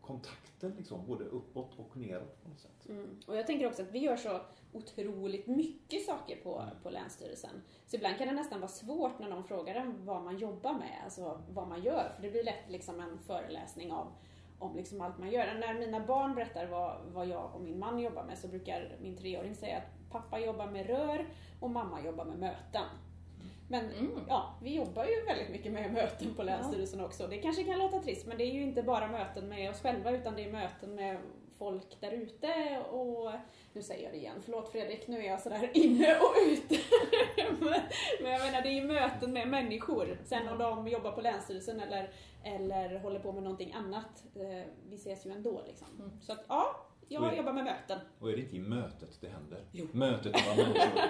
kontakten 0.02 0.74
liksom, 0.78 1.08
både 1.08 1.24
uppåt 1.24 1.80
och 1.80 1.98
neråt 1.98 2.44
på 2.44 2.50
något 2.50 2.60
sätt. 2.60 2.90
Mm. 2.90 3.20
Och 3.28 3.38
jag 3.38 3.48
tänker 3.48 3.68
också 3.68 3.82
att 3.82 3.92
vi 3.92 4.00
gör 4.00 4.16
så 4.16 4.42
otroligt 4.72 5.48
mycket 5.48 6.06
saker 6.06 6.36
på, 6.36 6.64
på 6.84 6.90
Länsstyrelsen. 6.90 7.62
Så 7.88 7.96
ibland 7.96 8.18
kan 8.18 8.28
det 8.28 8.34
nästan 8.34 8.60
vara 8.60 8.72
svårt 8.72 9.20
när 9.20 9.30
någon 9.30 9.44
frågar 9.44 9.76
en 9.76 10.06
vad 10.06 10.24
man 10.24 10.38
jobbar 10.38 10.74
med, 10.74 11.02
alltså 11.04 11.42
vad 11.50 11.68
man 11.68 11.84
gör. 11.84 12.12
För 12.16 12.22
det 12.22 12.32
blir 12.32 12.44
lätt 12.44 12.70
liksom 12.70 13.00
en 13.00 13.20
föreläsning 13.20 13.92
av 13.92 14.08
om 14.60 14.76
liksom 14.76 15.02
allt 15.02 15.18
man 15.18 15.32
gör. 15.32 15.46
När 15.60 15.74
mina 15.74 16.00
barn 16.00 16.36
berättar 16.36 16.66
vad, 16.66 16.98
vad 17.14 17.28
jag 17.28 17.56
och 17.56 17.62
min 17.62 17.80
man 17.80 18.00
jobbar 18.00 18.24
med 18.24 18.38
så 18.38 18.48
brukar 18.48 18.96
min 19.02 19.18
treåring 19.18 19.56
säga 19.56 19.78
att 19.78 20.12
pappa 20.12 20.40
jobbar 20.40 20.68
med 20.68 20.88
rör 20.88 21.26
och 21.60 21.70
mamma 21.70 22.02
jobbar 22.02 22.26
med 22.26 22.40
möten. 22.40 22.84
Men 23.70 23.86
Mm. 23.92 24.12
ja, 24.28 24.56
vi 24.62 24.76
jobbar 24.76 25.06
ju 25.06 25.26
väldigt 25.26 25.50
mycket 25.50 25.72
med 25.72 25.94
möten 25.94 26.34
på 26.36 26.44
Länsstyrelsen 26.44 27.02
också. 27.06 27.28
Det 27.28 27.38
kanske 27.38 27.64
kan 27.64 27.80
låta 27.80 28.00
trist, 28.00 28.28
men 28.28 28.38
det 28.38 28.44
är 28.44 28.52
ju 28.54 28.62
inte 28.62 28.84
bara 28.84 29.08
möten 29.08 29.50
med 29.50 29.70
oss 29.70 29.82
själva, 29.82 30.12
utan 30.12 30.36
det 30.36 30.44
är 30.46 30.52
möten 30.52 30.96
med 30.96 31.18
folk 31.58 32.02
där 32.02 32.12
ute 32.12 32.80
och 32.92 33.32
nu 33.74 33.82
säger 33.82 34.04
jag 34.04 34.14
det 34.14 34.18
igen, 34.18 34.42
förlåt 34.46 34.72
Fredrik, 34.72 35.08
nu 35.08 35.20
är 35.20 35.28
jag 35.28 35.42
sådär 35.42 35.70
inne 35.78 36.20
och 36.20 36.36
ute. 36.48 36.80
men, 38.22 38.32
jag 38.32 38.42
menar, 38.42 38.62
det 38.62 38.70
är 38.70 38.82
ju 38.82 38.84
möten 38.84 39.34
med 39.34 39.48
människor. 39.48 40.18
Sen 40.26 40.48
om 40.48 40.58
de 40.58 40.88
jobbar 40.88 41.12
på 41.12 41.22
Länsstyrelsen 41.22 41.80
eller, 41.80 42.12
eller 42.44 43.00
håller 43.00 43.20
på 43.20 43.32
med 43.32 43.44
någonting 43.44 43.74
annat, 43.74 44.24
eh, 44.36 44.66
vi 44.90 44.96
ses 44.96 45.26
ju 45.26 45.32
ändå 45.32 45.64
liksom. 45.68 45.88
Mm. 46.00 46.22
Så 46.22 46.32
att 46.32 46.46
ja, 46.48 46.88
jag 47.08 47.24
Oj. 47.24 47.38
jobbar 47.38 47.54
med 47.54 47.64
möten. 47.64 48.00
Och 48.20 48.32
är 48.32 48.36
det 48.36 48.42
inte 48.42 48.56
i 48.56 48.60
mötet 48.60 49.18
det 49.22 49.28
händer? 49.28 49.66
Jo. 49.72 49.88
Mötet 49.92 50.34
mellan 50.34 50.74
människor. 50.74 51.02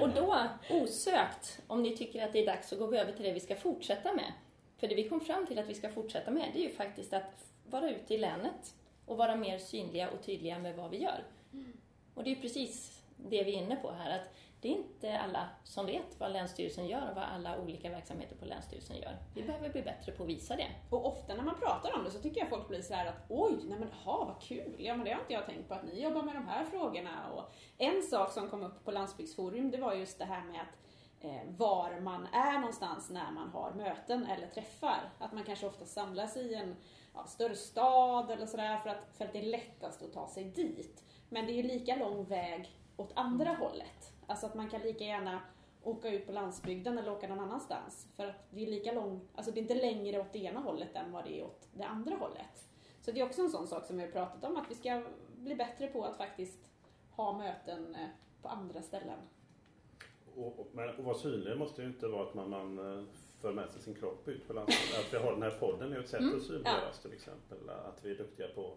Och 0.02 0.08
då, 0.08 0.48
osökt, 0.70 1.60
om 1.66 1.82
ni 1.82 1.96
tycker 1.96 2.24
att 2.24 2.32
det 2.32 2.42
är 2.42 2.46
dags 2.46 2.68
så 2.68 2.76
går 2.76 2.88
vi 2.88 2.98
över 2.98 3.12
till 3.12 3.24
det 3.24 3.32
vi 3.32 3.40
ska 3.40 3.56
fortsätta 3.56 4.12
med. 4.12 4.32
För 4.76 4.88
det 4.88 4.94
vi 4.94 5.08
kom 5.08 5.20
fram 5.20 5.46
till 5.46 5.58
att 5.58 5.68
vi 5.68 5.74
ska 5.74 5.88
fortsätta 5.88 6.30
med, 6.30 6.50
det 6.52 6.58
är 6.58 6.68
ju 6.68 6.74
faktiskt 6.74 7.12
att 7.12 7.52
vara 7.64 7.90
ute 7.90 8.14
i 8.14 8.18
länet 8.18 8.74
och 9.06 9.16
vara 9.16 9.36
mer 9.36 9.58
synliga 9.58 10.10
och 10.10 10.22
tydliga 10.22 10.58
med 10.58 10.76
vad 10.76 10.90
vi 10.90 11.02
gör. 11.02 11.24
Och 12.14 12.24
det 12.24 12.32
är 12.32 12.36
precis 12.36 13.02
det 13.16 13.44
vi 13.44 13.54
är 13.54 13.62
inne 13.62 13.76
på 13.76 13.90
här, 13.90 14.18
att 14.18 14.34
det 14.60 14.68
är 14.68 14.76
inte 14.76 15.18
alla 15.18 15.48
som 15.64 15.86
vet 15.86 16.20
vad 16.20 16.32
Länsstyrelsen 16.32 16.86
gör 16.86 17.10
och 17.10 17.16
vad 17.16 17.24
alla 17.24 17.58
olika 17.58 17.90
verksamheter 17.90 18.36
på 18.36 18.44
Länsstyrelsen 18.44 18.96
gör. 18.96 19.16
Vi 19.34 19.42
behöver 19.42 19.68
bli 19.68 19.82
bättre 19.82 20.12
på 20.12 20.22
att 20.22 20.28
visa 20.28 20.56
det. 20.56 20.68
Och 20.90 21.06
ofta 21.06 21.34
när 21.34 21.42
man 21.42 21.58
pratar 21.58 21.98
om 21.98 22.04
det 22.04 22.10
så 22.10 22.18
tycker 22.18 22.40
jag 22.40 22.48
folk 22.48 22.68
blir 22.68 22.82
så 22.82 22.94
här 22.94 23.06
att 23.06 23.24
oj, 23.28 23.56
nej 23.64 23.78
men 23.78 23.92
ha 23.92 24.24
vad 24.24 24.42
kul, 24.42 24.74
ja 24.78 24.96
men 24.96 25.04
det 25.04 25.12
har 25.12 25.20
inte 25.20 25.32
jag 25.32 25.46
tänkt 25.46 25.68
på 25.68 25.74
att 25.74 25.84
ni 25.84 26.02
jobbar 26.02 26.22
med 26.22 26.34
de 26.34 26.48
här 26.48 26.64
frågorna. 26.64 27.30
Och 27.30 27.54
en 27.78 28.02
sak 28.02 28.32
som 28.32 28.48
kom 28.48 28.62
upp 28.62 28.84
på 28.84 28.90
Landsbygdsforum 28.90 29.70
det 29.70 29.78
var 29.78 29.94
just 29.94 30.18
det 30.18 30.24
här 30.24 30.44
med 30.44 30.60
att 30.60 30.78
eh, 31.24 31.56
var 31.56 32.00
man 32.00 32.26
är 32.26 32.58
någonstans 32.58 33.10
när 33.10 33.30
man 33.30 33.48
har 33.48 33.72
möten 33.72 34.26
eller 34.26 34.46
träffar. 34.46 35.12
Att 35.18 35.32
man 35.32 35.44
kanske 35.44 35.66
ofta 35.66 35.84
samlas 35.84 36.36
i 36.36 36.54
en 36.54 36.76
ja, 37.14 37.26
större 37.26 37.56
stad 37.56 38.30
eller 38.30 38.46
sådär 38.46 38.76
för 38.76 38.90
att, 38.90 39.16
för 39.16 39.24
att 39.24 39.32
det 39.32 39.38
är 39.38 39.50
lättast 39.50 40.02
att 40.02 40.12
ta 40.12 40.28
sig 40.28 40.44
dit. 40.44 41.04
Men 41.28 41.46
det 41.46 41.52
är 41.52 41.56
ju 41.56 41.62
lika 41.62 41.96
lång 41.96 42.24
väg 42.24 42.80
åt 42.96 43.12
andra 43.14 43.50
hållet. 43.50 44.12
Alltså 44.26 44.46
att 44.46 44.54
man 44.54 44.70
kan 44.70 44.80
lika 44.80 45.04
gärna 45.04 45.40
åka 45.82 46.08
ut 46.08 46.26
på 46.26 46.32
landsbygden 46.32 46.98
eller 46.98 47.12
åka 47.12 47.28
någon 47.28 47.40
annanstans. 47.40 48.08
För 48.16 48.26
att 48.26 48.46
det 48.50 48.62
är 48.62 48.70
lika 48.70 48.92
lång, 48.92 49.28
alltså 49.34 49.52
det 49.52 49.60
är 49.60 49.62
inte 49.62 49.74
längre 49.74 50.20
åt 50.20 50.32
det 50.32 50.38
ena 50.38 50.60
hållet 50.60 50.96
än 50.96 51.12
vad 51.12 51.24
det 51.24 51.40
är 51.40 51.44
åt 51.44 51.68
det 51.72 51.84
andra 51.84 52.16
hållet. 52.16 52.68
Så 53.00 53.12
det 53.12 53.20
är 53.20 53.26
också 53.26 53.42
en 53.42 53.50
sån 53.50 53.66
sak 53.66 53.86
som 53.86 53.96
vi 53.96 54.02
har 54.02 54.10
pratat 54.10 54.44
om, 54.44 54.56
att 54.56 54.70
vi 54.70 54.74
ska 54.74 55.04
bli 55.36 55.54
bättre 55.54 55.86
på 55.86 56.04
att 56.04 56.16
faktiskt 56.16 56.58
ha 57.10 57.38
möten 57.38 57.94
eh, 57.94 58.08
på 58.42 58.48
andra 58.48 58.82
ställen. 58.82 59.18
Och, 60.36 60.60
och, 60.60 60.68
men 60.72 60.88
att 60.88 60.98
vara 60.98 61.14
synlig 61.14 61.58
måste 61.58 61.82
ju 61.82 61.88
inte 61.88 62.08
vara 62.08 62.22
att 62.22 62.34
man, 62.34 62.50
man 62.50 62.98
eh, 62.98 63.04
för 63.44 63.52
med 63.52 63.70
sig 63.70 63.82
sin 63.82 63.94
kropp 63.94 64.28
ut 64.28 64.46
på 64.46 64.52
landsbygden. 64.52 65.00
Att 65.00 65.12
vi 65.14 65.16
har 65.16 65.32
den 65.32 65.42
här 65.42 65.56
podden 65.60 65.92
är 65.92 65.98
ett 66.00 66.08
sätt 66.08 66.20
Mm, 66.20 66.36
att 66.36 66.42
synliggöras 66.42 67.02
till 67.02 67.12
exempel. 67.12 67.58
Att 67.68 68.04
vi 68.04 68.10
är 68.10 68.18
duktiga 68.18 68.48
på 68.48 68.74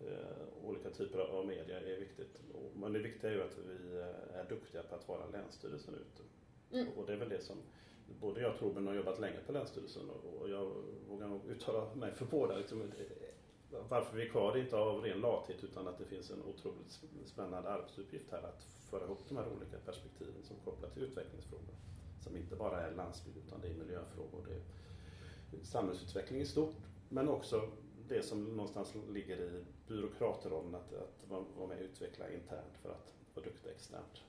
eh, 0.00 0.66
olika 0.68 0.90
typer 0.90 1.18
av 1.18 1.46
media 1.46 1.80
är 1.80 2.00
viktigt. 2.00 2.36
Men 2.74 2.92
det 2.92 2.98
viktiga 2.98 3.30
är 3.30 3.34
ju 3.34 3.42
att 3.42 3.58
vi 3.58 3.98
eh, 3.98 4.40
är 4.40 4.44
duktiga 4.48 4.82
på 4.82 4.94
att 4.94 5.08
vara 5.08 5.26
Länsstyrelsen 5.26 5.94
ute. 5.94 6.22
Mm. 6.76 6.92
Och 6.98 7.06
det 7.06 7.12
är 7.12 7.16
väl 7.16 7.28
det 7.28 7.40
som 7.40 7.56
både 8.20 8.40
jag 8.40 8.52
och 8.52 8.58
Torbjörn 8.58 8.86
har 8.86 8.94
jobbat 8.94 9.20
länge 9.20 9.38
på 9.46 9.52
Länsstyrelsen 9.52 10.10
och, 10.40 10.50
jag 10.50 10.70
vågar 11.08 11.28
nog 11.28 11.40
uttala 11.46 11.94
mig 11.94 12.12
för 12.12 12.24
båda. 12.24 12.56
Liksom, 12.56 12.82
varför 13.88 14.16
vi 14.16 14.26
är 14.26 14.30
kvar 14.30 14.56
är 14.56 14.60
inte 14.60 14.76
av 14.76 15.00
ren 15.00 15.20
lathet 15.20 15.64
utan 15.64 15.88
att 15.88 15.98
det 15.98 16.04
finns 16.04 16.30
en 16.30 16.42
otroligt 16.42 17.00
spännande 17.24 17.68
arbetsuppgift 17.68 18.30
här 18.30 18.42
att 18.42 18.62
föra 18.90 19.04
ihop 19.04 19.28
de 19.28 19.36
här 19.36 19.46
olika 19.56 19.78
perspektiven 19.78 20.42
som 20.42 20.56
kopplar 20.64 20.88
till 20.88 21.02
utvecklingsfrågor. 21.02 21.74
Som 22.24 22.36
inte 22.36 22.56
bara 22.56 22.86
är 22.86 22.94
landsbygd 22.94 23.36
utan 23.36 23.60
det 23.60 23.68
är 23.68 23.74
miljöfrågor, 23.74 24.46
det 25.50 25.56
är 25.56 25.64
samhällsutveckling 25.64 26.40
i 26.40 26.46
stort 26.46 26.76
men 27.08 27.28
också 27.28 27.70
det 28.08 28.22
som 28.22 28.44
någonstans 28.44 28.94
ligger 29.08 29.36
i 29.36 29.64
byråkratrollen 29.88 30.74
att, 30.74 30.92
att 30.92 31.30
vara 31.56 31.68
med 31.68 31.78
och 31.78 31.84
utveckla 31.84 32.30
internt 32.30 32.78
för 32.82 32.90
att 32.90 33.14
vara 33.34 33.44
duktig 33.44 33.70
externt. 33.70 34.22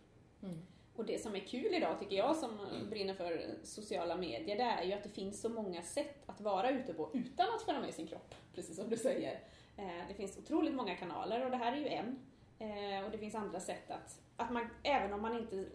Mm. 0.43 0.57
Och 0.95 1.05
det 1.05 1.21
som 1.21 1.35
är 1.35 1.39
kul 1.39 1.73
idag 1.73 1.99
tycker 1.99 2.15
jag 2.15 2.35
som 2.35 2.57
brinner 2.89 3.13
för 3.13 3.55
sociala 3.63 4.17
medier, 4.17 4.57
det 4.57 4.63
är 4.63 4.83
ju 4.83 4.93
att 4.93 5.03
det 5.03 5.09
finns 5.09 5.41
så 5.41 5.49
många 5.49 5.81
sätt 5.81 6.23
att 6.25 6.41
vara 6.41 6.69
ute 6.69 6.93
på 6.93 7.09
utan 7.13 7.55
att 7.55 7.61
föra 7.61 7.81
med 7.81 7.93
sin 7.93 8.07
kropp, 8.07 8.35
precis 8.53 8.75
som 8.75 8.89
du 8.89 8.97
säger. 8.97 9.43
Eh, 9.77 10.07
det 10.07 10.13
finns 10.13 10.37
otroligt 10.37 10.75
många 10.75 10.95
kanaler 10.95 11.45
och 11.45 11.51
det 11.51 11.57
här 11.57 11.71
är 11.71 11.77
ju 11.77 11.87
en. 11.87 12.19
Eh, 12.59 13.05
och 13.05 13.11
det 13.11 13.17
finns 13.17 13.35
andra 13.35 13.59
sätt 13.59 13.91
att, 13.91 14.21
att 14.37 14.51
man, 14.51 14.67
även 14.83 15.13
om 15.13 15.21
man 15.21 15.37
inte 15.37 15.65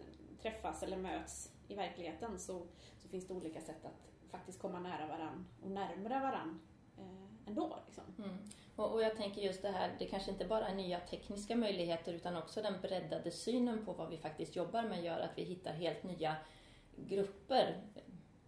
träffas 0.41 0.83
eller 0.83 0.97
möts 0.97 1.51
i 1.71 1.75
verkligheten 1.75 2.39
så, 2.39 2.67
så 2.97 3.09
finns 3.09 3.27
det 3.27 3.33
olika 3.33 3.61
sätt 3.61 3.85
att 3.85 4.31
faktiskt 4.31 4.59
komma 4.59 4.79
nära 4.79 5.07
varann 5.07 5.47
och 5.63 5.71
närmare 5.71 6.19
varann 6.19 6.61
eh, 6.97 7.47
ändå. 7.47 7.77
Liksom. 7.85 8.03
Mm. 8.17 8.37
Och, 8.75 8.93
och 8.93 9.01
jag 9.01 9.17
tänker 9.17 9.41
just 9.41 9.61
det 9.61 9.71
här, 9.71 9.95
det 9.99 10.05
kanske 10.05 10.31
inte 10.31 10.45
bara 10.45 10.67
är 10.67 10.75
nya 10.75 10.99
tekniska 10.99 11.55
möjligheter 11.55 12.13
utan 12.13 12.37
också 12.37 12.61
den 12.61 12.81
breddade 12.81 13.31
synen 13.31 13.85
på 13.85 13.93
vad 13.93 14.09
vi 14.09 14.17
faktiskt 14.17 14.55
jobbar 14.55 14.83
med 14.83 15.03
gör 15.03 15.19
att 15.19 15.37
vi 15.37 15.43
hittar 15.43 15.73
helt 15.73 16.03
nya 16.03 16.35
grupper. 16.95 17.81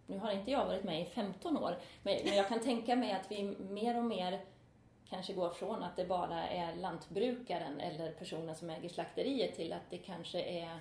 Nu 0.06 0.18
har 0.18 0.32
inte 0.32 0.50
jag 0.50 0.66
varit 0.66 0.84
med 0.84 1.02
i 1.02 1.04
15 1.04 1.56
år, 1.56 1.78
men, 2.02 2.18
men 2.24 2.36
jag 2.36 2.48
kan 2.48 2.60
tänka 2.60 2.96
mig 2.96 3.12
att 3.12 3.30
vi 3.30 3.42
mer 3.58 3.98
och 3.98 4.04
mer 4.04 4.40
kanske 5.08 5.32
går 5.32 5.50
från 5.50 5.82
att 5.82 5.96
det 5.96 6.04
bara 6.04 6.48
är 6.48 6.76
lantbrukaren 6.76 7.80
eller 7.80 8.12
personen 8.12 8.54
som 8.54 8.70
äger 8.70 8.88
slakteriet 8.88 9.54
till 9.54 9.72
att 9.72 9.90
det 9.90 9.98
kanske 9.98 10.42
är 10.42 10.80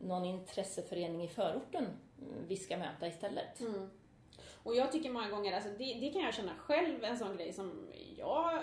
någon 0.00 0.24
intresseförening 0.24 1.22
i 1.22 1.28
förorten 1.28 1.84
eh, 1.84 2.26
vi 2.48 2.56
ska 2.56 2.76
möta 2.76 3.06
istället. 3.06 3.60
Mm. 3.60 3.90
Och 4.62 4.74
jag 4.74 4.92
tycker 4.92 5.10
många 5.10 5.30
gånger, 5.30 5.52
alltså 5.52 5.70
det, 5.78 5.94
det 5.94 6.10
kan 6.12 6.22
jag 6.22 6.34
känna 6.34 6.54
själv, 6.54 7.04
en 7.04 7.18
sån 7.18 7.36
grej 7.36 7.52
som 7.52 7.88
jag 8.16 8.62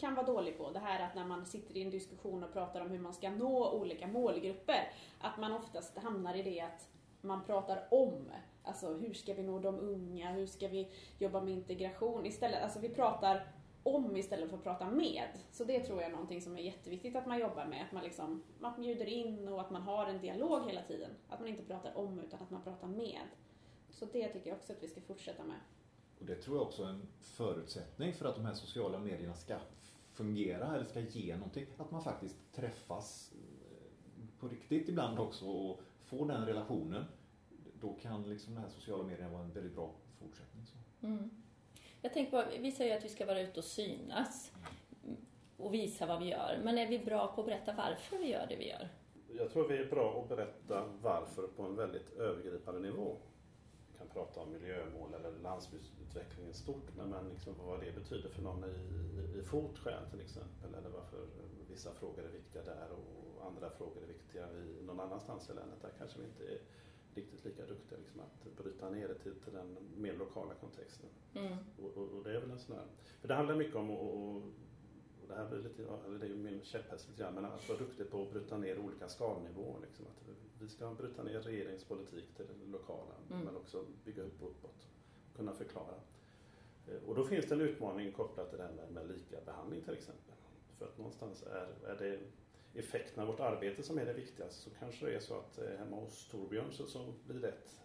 kan 0.00 0.14
vara 0.14 0.26
dålig 0.26 0.58
på. 0.58 0.70
Det 0.70 0.78
här 0.78 1.06
att 1.06 1.14
när 1.14 1.24
man 1.24 1.46
sitter 1.46 1.76
i 1.76 1.82
en 1.82 1.90
diskussion 1.90 2.44
och 2.44 2.52
pratar 2.52 2.80
om 2.80 2.90
hur 2.90 2.98
man 2.98 3.14
ska 3.14 3.30
nå 3.30 3.70
olika 3.70 4.06
målgrupper, 4.06 4.92
att 5.20 5.38
man 5.38 5.52
oftast 5.52 5.98
hamnar 5.98 6.34
i 6.34 6.42
det 6.42 6.60
att 6.60 6.88
man 7.20 7.44
pratar 7.44 7.88
om. 7.90 8.30
Alltså 8.62 8.94
hur 8.94 9.14
ska 9.14 9.34
vi 9.34 9.42
nå 9.42 9.58
de 9.58 9.78
unga? 9.80 10.30
Hur 10.30 10.46
ska 10.46 10.68
vi 10.68 10.88
jobba 11.18 11.40
med 11.40 11.52
integration? 11.52 12.26
Istället, 12.26 12.62
alltså 12.62 12.78
vi 12.78 12.88
pratar 12.88 13.46
om 13.82 14.16
istället 14.16 14.50
för 14.50 14.56
att 14.56 14.62
prata 14.62 14.90
med. 14.90 15.28
Så 15.50 15.64
det 15.64 15.80
tror 15.80 15.98
jag 15.98 16.08
är 16.08 16.12
någonting 16.12 16.42
som 16.42 16.56
är 16.56 16.62
jätteviktigt 16.62 17.16
att 17.16 17.26
man 17.26 17.38
jobbar 17.38 17.66
med. 17.66 17.84
Att 17.84 17.92
man, 17.92 18.04
liksom, 18.04 18.42
man 18.58 18.80
bjuder 18.80 19.06
in 19.06 19.48
och 19.48 19.60
att 19.60 19.70
man 19.70 19.82
har 19.82 20.06
en 20.06 20.20
dialog 20.20 20.68
hela 20.68 20.82
tiden. 20.82 21.10
Att 21.28 21.40
man 21.40 21.48
inte 21.48 21.62
pratar 21.62 21.96
om 21.96 22.20
utan 22.20 22.40
att 22.42 22.50
man 22.50 22.62
pratar 22.62 22.88
med. 22.88 23.20
Så 23.90 24.04
det 24.04 24.28
tycker 24.28 24.48
jag 24.50 24.56
också 24.56 24.72
att 24.72 24.82
vi 24.82 24.88
ska 24.88 25.00
fortsätta 25.00 25.44
med. 25.44 25.60
Och 26.20 26.26
det 26.26 26.34
tror 26.34 26.56
jag 26.56 26.66
också 26.66 26.82
är 26.82 26.88
en 26.88 27.08
förutsättning 27.20 28.12
för 28.12 28.28
att 28.28 28.34
de 28.34 28.44
här 28.44 28.54
sociala 28.54 28.98
medierna 28.98 29.34
ska 29.34 29.58
fungera 30.12 30.74
eller 30.74 30.84
ska 30.84 31.00
ge 31.00 31.36
någonting. 31.36 31.66
Att 31.76 31.90
man 31.90 32.02
faktiskt 32.02 32.36
träffas 32.52 33.32
eh, 33.32 34.40
på 34.40 34.48
riktigt 34.48 34.88
ibland 34.88 35.18
också 35.18 35.46
och 35.46 35.80
får 36.04 36.26
den 36.26 36.46
relationen. 36.46 37.04
Då 37.80 37.92
kan 37.92 38.30
liksom 38.30 38.54
de 38.54 38.60
här 38.60 38.68
sociala 38.68 39.04
medierna 39.04 39.32
vara 39.32 39.42
en 39.42 39.52
väldigt 39.52 39.74
bra 39.74 39.94
fortsättning. 40.18 40.66
Så. 40.66 41.06
Mm. 41.06 41.30
Jag 42.02 42.12
tänker 42.12 42.32
bara, 42.32 42.48
vi 42.60 42.72
säger 42.72 42.96
att 42.96 43.04
vi 43.04 43.08
ska 43.08 43.26
vara 43.26 43.40
ute 43.40 43.60
och 43.60 43.64
synas 43.64 44.52
och 45.56 45.74
visa 45.74 46.06
vad 46.06 46.18
vi 46.22 46.30
gör. 46.30 46.60
Men 46.64 46.78
är 46.78 46.88
vi 46.88 46.98
bra 46.98 47.32
på 47.34 47.40
att 47.40 47.46
berätta 47.46 47.72
varför 47.72 48.18
vi 48.18 48.30
gör 48.30 48.46
det 48.48 48.56
vi 48.56 48.68
gör? 48.68 48.88
Jag 49.28 49.50
tror 49.50 49.68
vi 49.68 49.78
är 49.78 49.90
bra 49.90 50.22
att 50.22 50.28
berätta 50.28 50.84
varför 51.02 51.48
på 51.48 51.62
en 51.62 51.76
väldigt 51.76 52.12
övergripande 52.12 52.80
nivå. 52.80 53.16
Vi 53.92 53.98
kan 53.98 54.08
prata 54.08 54.40
om 54.40 54.52
miljömål 54.52 55.14
eller 55.14 55.30
landsbygdsutveckling 55.42 56.48
i 56.48 56.52
stort, 56.52 56.96
men, 56.96 57.10
men 57.10 57.28
liksom 57.28 57.54
vad 57.66 57.80
det 57.80 57.92
betyder 57.92 58.28
för 58.28 58.42
någon 58.42 58.64
i, 58.64 59.38
i 59.38 59.42
Fortskär 59.42 60.06
till 60.10 60.20
exempel, 60.20 60.74
eller 60.74 60.88
varför 60.88 61.18
vissa 61.70 61.94
frågor 61.94 62.24
är 62.24 62.28
viktiga 62.28 62.62
där 62.62 62.88
och 62.90 63.46
andra 63.46 63.70
frågor 63.70 64.02
är 64.02 64.06
viktiga 64.06 64.52
i 64.52 64.82
någon 64.86 65.00
annanstans 65.00 65.50
i 65.50 65.52
länet. 65.52 65.82
Där 65.82 65.92
kanske 65.98 66.18
vi 66.18 66.24
inte 66.24 66.44
är 66.44 66.58
riktigt 67.18 67.44
lika 67.44 67.66
duktiga 67.66 67.98
liksom, 67.98 68.20
att 68.20 68.56
bryta 68.64 68.90
ner 68.90 69.08
det 69.08 69.14
till, 69.14 69.34
till 69.34 69.52
den 69.52 69.76
mer 69.96 70.14
lokala 70.16 70.54
kontexten. 70.54 71.10
Mm. 71.34 71.56
Och, 71.82 71.96
och, 71.96 72.08
och, 72.08 72.24
det 72.24 72.36
är 72.36 72.40
väl 72.40 72.50
en 72.50 72.58
sån 72.58 72.76
här, 72.76 72.86
för 73.20 73.28
det 73.28 73.34
handlar 73.34 73.56
mycket 73.56 73.76
om 73.76 73.90
att 73.90 74.42
det 75.28 75.34
här 75.34 75.48
blir 75.48 75.58
lite, 75.58 75.82
eller 76.06 76.18
det 76.18 76.26
är 76.26 76.30
ju 76.30 76.36
min 76.36 76.60
käpphäst 76.62 77.08
lite 77.08 77.22
grann, 77.22 77.34
men 77.34 77.44
att 77.44 77.68
vara 77.68 77.78
duktig 77.78 78.10
på 78.10 78.22
att 78.22 78.30
bryta 78.32 78.58
ner 78.58 78.78
olika 78.78 79.08
skalnivåer. 79.08 79.80
Liksom. 79.80 80.06
Att 80.06 80.28
vi 80.60 80.68
ska 80.68 80.94
bryta 80.94 81.22
ner 81.22 81.40
regeringspolitik 81.40 82.34
till 82.36 82.46
det 82.46 82.70
lokala, 82.70 83.14
mm. 83.30 83.44
men 83.44 83.56
också 83.56 83.84
bygga 84.04 84.22
upp 84.22 84.42
uppåt. 84.42 84.86
Kunna 85.36 85.52
förklara. 85.52 85.94
Eh, 86.88 87.08
och 87.08 87.14
då 87.14 87.24
finns 87.24 87.46
det 87.46 87.54
en 87.54 87.60
utmaning 87.60 88.12
kopplat 88.12 88.48
till 88.48 88.58
det 88.58 88.64
här 88.64 88.72
med, 88.72 88.90
med 88.90 89.08
lika 89.08 89.40
behandling 89.44 89.82
till 89.82 89.94
exempel. 89.94 90.34
För 90.78 90.84
att 90.84 90.98
någonstans 90.98 91.42
är, 91.42 91.68
är 91.86 91.96
det 91.98 92.18
effekten 92.78 93.22
av 93.22 93.28
vårt 93.28 93.40
arbete 93.40 93.82
som 93.82 93.98
är 93.98 94.06
det 94.06 94.12
viktigaste 94.12 94.62
så 94.62 94.70
kanske 94.78 95.06
det 95.06 95.14
är 95.14 95.20
så 95.20 95.34
att 95.34 95.58
eh, 95.58 95.78
hemma 95.78 95.96
hos 95.96 96.28
Torbjörn 96.28 96.72
så, 96.72 96.86
så 96.86 97.14
blir 97.26 97.40
det 97.40 97.48
ett, 97.48 97.80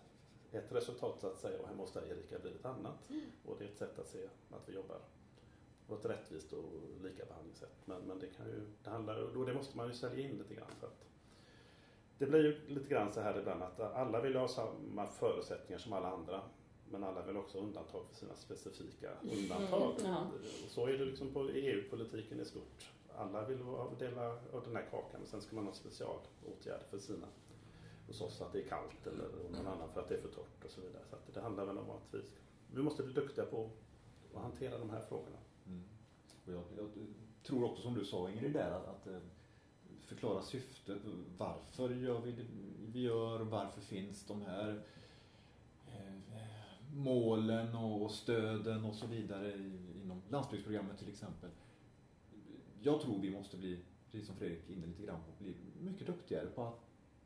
ett 0.51 0.71
resultat 0.71 1.19
så 1.19 1.27
att 1.27 1.37
säga 1.37 1.59
och 1.59 1.67
hemma 1.67 1.83
hos 1.83 1.93
dig 1.93 2.09
Erika 2.09 2.39
blir 2.39 2.51
det 2.51 2.57
ett 2.57 2.65
annat. 2.65 3.09
Mm. 3.09 3.21
Och 3.45 3.55
det 3.59 3.65
är 3.65 3.69
ett 3.69 3.77
sätt 3.77 3.99
att 3.99 4.07
se 4.07 4.27
att 4.51 4.69
vi 4.69 4.73
jobbar 4.73 4.97
på 5.87 5.95
ett 5.95 6.05
rättvist 6.05 6.53
och 6.53 6.63
lika 7.03 7.25
behandlingssätt. 7.25 7.75
Men, 7.85 8.01
men 8.01 8.19
det 8.19 8.27
kan 8.27 8.45
ju, 8.45 8.61
det 8.83 8.89
handlar, 8.89 9.37
och 9.37 9.45
det 9.45 9.53
måste 9.53 9.77
man 9.77 9.87
ju 9.87 9.93
sälja 9.93 10.25
in 10.25 10.37
lite 10.37 10.53
grann. 10.53 10.71
För 10.79 10.87
att 10.87 11.05
det 12.17 12.25
blir 12.25 12.43
ju 12.43 12.75
lite 12.75 12.89
grann 12.89 13.13
så 13.13 13.21
här 13.21 13.39
ibland 13.39 13.63
att 13.63 13.79
alla 13.79 14.21
vill 14.21 14.35
ha 14.35 14.47
samma 14.47 15.07
förutsättningar 15.07 15.79
som 15.79 15.93
alla 15.93 16.11
andra. 16.11 16.41
Men 16.89 17.03
alla 17.03 17.25
vill 17.25 17.37
också 17.37 17.57
undantag 17.57 18.05
för 18.09 18.15
sina 18.15 18.35
specifika 18.35 19.09
undantag. 19.21 19.99
Mm, 19.99 20.11
ja. 20.11 20.27
Så 20.67 20.87
är 20.87 20.97
det 20.97 21.05
liksom 21.05 21.33
på 21.33 21.49
EU-politiken 21.49 22.39
i 22.39 22.45
stort 22.45 22.91
alla 23.17 23.45
vill 23.45 23.57
dela 23.99 24.27
av 24.27 24.63
den 24.65 24.75
här 24.75 24.85
kakan 24.91 25.19
men 25.19 25.27
sen 25.27 25.41
ska 25.41 25.55
man 25.55 25.65
ha 25.65 25.73
specialåtgärder 25.73 26.85
för 26.89 26.99
sina. 26.99 27.27
Hos 28.07 28.21
oss 28.21 28.41
att 28.41 28.53
det 28.53 28.61
är 28.61 28.67
kallt 28.67 29.07
eller 29.07 29.29
någon 29.51 29.67
annan 29.67 29.89
för 29.93 30.01
att 30.01 30.09
det 30.09 30.15
är 30.15 30.21
för 30.21 30.29
torrt 30.29 30.65
och 30.65 30.71
så 30.71 30.81
vidare. 30.81 31.03
Så 31.09 31.31
det 31.33 31.41
handlar 31.41 31.65
väl 31.65 31.77
om 31.77 31.89
att 31.89 32.13
vi, 32.13 32.21
vi 32.73 32.83
måste 32.83 33.03
bli 33.03 33.13
duktiga 33.13 33.45
på 33.45 33.69
att 34.35 34.41
hantera 34.41 34.77
de 34.77 34.89
här 34.89 35.01
frågorna. 35.01 35.37
Mm. 35.67 35.83
Och 36.45 36.53
jag, 36.53 36.63
jag, 36.77 36.89
tror 37.43 37.63
också 37.63 37.81
som 37.81 37.93
du 37.93 38.05
sa 38.05 38.29
Ingrid 38.29 38.53
där 38.53 38.71
att, 38.71 38.87
att 38.87 39.07
eh, 39.07 39.19
förklara 39.99 40.41
syftet. 40.41 40.97
Varför 41.37 41.89
gör 41.89 42.19
vi 42.19 42.31
det 42.31 42.45
vi 42.93 43.01
gör? 43.01 43.39
Varför 43.39 43.81
finns 43.81 44.25
de 44.25 44.41
här 44.41 44.81
eh, 45.87 46.13
målen 46.93 47.75
och 47.75 48.11
stöden 48.11 48.85
och 48.85 48.95
så 48.95 49.07
vidare 49.07 49.53
inom 50.03 50.21
landsbygdsprogrammet 50.29 50.97
till 50.97 51.09
exempel 51.09 51.49
jag 52.83 53.01
tror 53.01 53.19
vi 53.19 53.31
måste 53.31 53.57
bli, 53.57 53.79
precis 54.11 54.27
som 54.27 54.35
Fredrik 54.35 54.69
inne 54.69 54.85
lite 54.85 55.03
grann 55.03 55.19
på, 55.19 55.43
bli 55.43 55.55
mycket 55.81 56.07
duktigare 56.07 56.45
på 56.45 56.63
att 56.63 56.79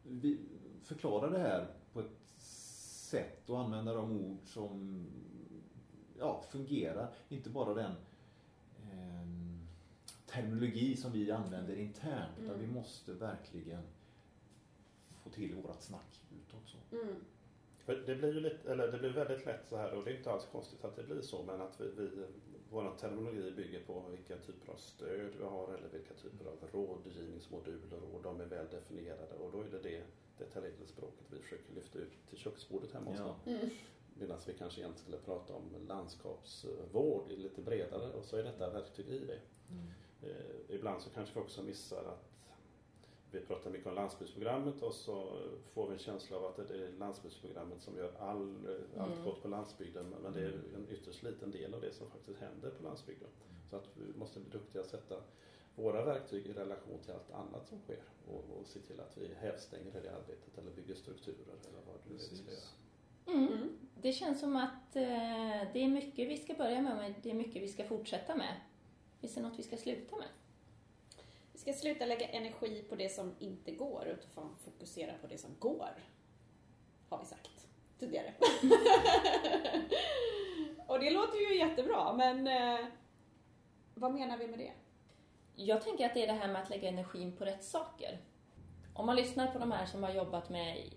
vi 0.04 0.40
förklara 0.84 1.30
det 1.30 1.40
här 1.40 1.68
på 1.94 2.00
ett 2.00 2.42
sätt 3.10 3.50
och 3.50 3.60
använda 3.60 3.94
de 3.94 4.12
ord 4.12 4.40
som 4.46 5.06
ja, 6.20 6.44
fungerar. 6.50 7.14
Inte 7.30 7.50
bara 7.50 7.74
den 7.74 7.92
eh, 8.84 9.28
terminologi 10.26 10.96
som 10.98 11.12
vi 11.12 11.32
använder 11.32 11.76
internt, 11.76 12.38
mm. 12.38 12.46
utan 12.46 12.60
vi 12.60 12.68
måste 12.68 13.14
verkligen 13.14 13.84
få 15.24 15.30
till 15.30 15.56
vårat 15.56 15.84
snack 15.84 16.22
utåt. 16.32 16.64
Så. 16.66 16.96
Mm. 16.96 17.16
För 17.88 17.96
det 18.06 18.16
blir 18.16 18.34
ju 18.34 18.40
lite, 18.40 18.72
eller 18.72 18.92
det 18.92 18.98
blir 18.98 19.10
väldigt 19.10 19.46
lätt 19.46 19.68
så 19.70 19.78
här 19.78 19.94
och 19.94 20.04
det 20.04 20.12
är 20.12 20.18
inte 20.18 20.32
alls 20.32 20.48
konstigt 20.52 20.86
att 20.86 20.96
det 20.96 21.04
blir 21.04 21.22
så 21.22 21.44
men 21.44 21.62
att 21.62 21.82
vi, 21.82 21.88
vi 21.98 22.26
vår 22.70 22.96
terminologi 23.00 23.52
bygger 23.52 23.84
på 23.84 24.04
vilka 24.10 24.38
typer 24.38 24.72
av 24.72 24.76
stöd 24.76 25.32
vi 25.38 25.44
har 25.44 25.68
eller 25.74 25.90
vilka 25.90 26.14
typer 26.14 26.46
av 26.46 26.58
rådgivningsmoduler 26.72 28.00
och 28.14 28.22
de 28.24 28.42
är 28.42 28.46
väl 28.46 28.66
definierade 28.72 29.36
och 29.36 29.52
då 29.52 29.62
är 29.62 29.68
det 29.72 29.80
det 29.80 30.04
detaljerade 30.38 30.88
språket 30.88 31.26
vi 31.30 31.40
försöker 31.40 31.74
lyfta 31.74 32.00
ut 32.00 32.28
till 32.30 32.38
köksbordet 32.38 32.94
hemma 32.94 33.10
hos 33.10 33.20
ja. 33.20 33.36
Mm. 33.46 33.70
Medan 34.14 34.40
vi 34.48 34.54
kanske 34.54 34.82
egentligen 34.82 35.04
skulle 35.04 35.18
prata 35.18 35.54
om 35.54 35.88
landskapsvård 35.88 37.32
lite 37.32 37.62
bredare 37.62 38.14
och 38.14 38.26
så 38.26 38.38
är 38.38 38.44
detta 38.44 38.70
verktyg 38.70 39.08
i 39.08 39.20
det. 39.20 39.40
Mm. 39.72 39.88
Eh, 40.22 40.76
ibland 40.76 41.02
så 41.02 41.10
kanske 41.10 41.36
vi 41.36 41.46
också 41.46 41.64
missar 41.64 42.04
att 42.04 42.37
vi 43.32 43.40
pratar 43.40 43.70
mycket 43.72 43.88
om 43.88 43.96
landsbygdsprogrammet 43.96 44.82
och 44.82 44.94
så 44.94 45.38
får 45.74 45.88
vi 45.88 45.94
en 45.94 46.00
känsla 46.00 46.38
av 46.38 46.46
att 46.46 46.68
det 46.68 46.74
är 46.74 46.92
landsbygdsprogrammet 47.00 47.82
som 47.82 47.98
gör 47.98 48.12
all, 48.20 48.56
allt 48.98 49.14
mm. 49.14 49.26
gott 49.26 49.42
på 49.42 49.48
landsbygden. 49.48 50.16
Men 50.24 50.34
det 50.34 50.40
är 50.40 50.54
en 50.76 50.88
ytterst 50.90 51.24
liten 51.24 51.52
del 51.52 51.74
av 51.74 51.82
det 51.82 51.94
som 51.94 52.10
faktiskt 52.10 52.40
händer 52.40 52.70
på 52.70 52.84
landsbygden. 52.84 53.30
Så 53.70 53.76
att 53.76 53.90
vi 53.94 54.20
måste 54.20 54.40
bli 54.40 54.50
duktiga 54.50 54.82
att 54.82 54.90
sätta 54.90 55.16
våra 55.76 56.06
verktyg 56.06 56.46
i 56.46 56.54
relation 56.54 57.00
till 57.04 57.14
allt 57.14 57.32
annat 57.32 57.68
som 57.68 57.80
sker 57.80 58.04
och, 58.28 58.60
och 58.60 58.68
se 58.68 58.80
till 58.80 59.00
att 59.00 59.18
vi 59.18 59.34
hävstänger 59.40 60.02
det 60.04 60.16
arbetet 60.16 60.58
eller 60.58 60.72
bygger 60.72 60.96
strukturer 60.96 61.56
eller 61.70 61.82
vad 61.86 61.96
det 61.96 62.10
nu 62.10 62.18
vi 62.32 62.38
ska 62.38 62.52
göra. 62.52 63.38
Mm. 63.40 63.54
mm. 63.54 63.78
Det 64.02 64.12
känns 64.12 64.40
som 64.40 64.56
att 64.56 64.96
eh, 64.96 65.74
det 65.74 65.84
är 65.84 65.88
mycket 65.88 66.30
vi 66.30 66.38
ska 66.38 66.54
börja 66.54 66.82
med 66.82 66.96
men 66.96 67.14
det 67.24 67.30
är 67.32 67.34
mycket 67.34 67.64
vi 67.64 67.68
ska 67.68 67.84
fortsätta 67.84 68.36
med. 68.36 68.56
Finns 69.20 69.36
det 69.36 69.42
något 69.42 69.60
vi 69.60 69.64
ska 69.64 69.78
sluta 69.78 70.16
med? 70.16 70.28
Vi 71.58 71.62
ska 71.62 71.74
sluta 71.74 72.06
lägga 72.06 72.28
energi 72.28 72.86
på 72.90 72.96
det 72.96 73.10
som 73.10 73.36
inte 73.40 73.72
går 73.72 74.08
utan 74.08 74.56
fokusera 74.66 75.14
på 75.22 75.28
det 75.28 75.38
som 75.38 75.50
går. 75.60 75.90
Har 77.10 77.20
vi 77.20 77.26
sagt 77.26 77.68
tidigare. 78.00 78.34
och 80.88 81.00
det 81.00 81.12
låter 81.12 81.38
ju 81.38 81.58
jättebra, 81.58 82.14
men 82.14 82.48
eh, 82.48 82.86
vad 83.94 84.14
menar 84.14 84.38
vi 84.38 84.48
med 84.48 84.60
det? 84.60 84.72
Jag 85.56 85.82
tänker 85.82 86.06
att 86.06 86.14
det 86.14 86.24
är 86.24 86.28
det 86.28 86.40
här 86.40 86.48
med 86.48 86.62
att 86.62 86.70
lägga 86.70 86.90
energin 86.90 87.38
på 87.38 87.46
rätt 87.46 87.64
saker. 87.64 88.18
Om 88.94 89.06
man 89.06 89.16
lyssnar 89.16 89.48
på 89.48 89.60
de 89.60 89.72
här 89.72 89.86
som 89.86 90.04
har 90.04 90.12
jobbat 90.12 90.50
med 90.50 90.90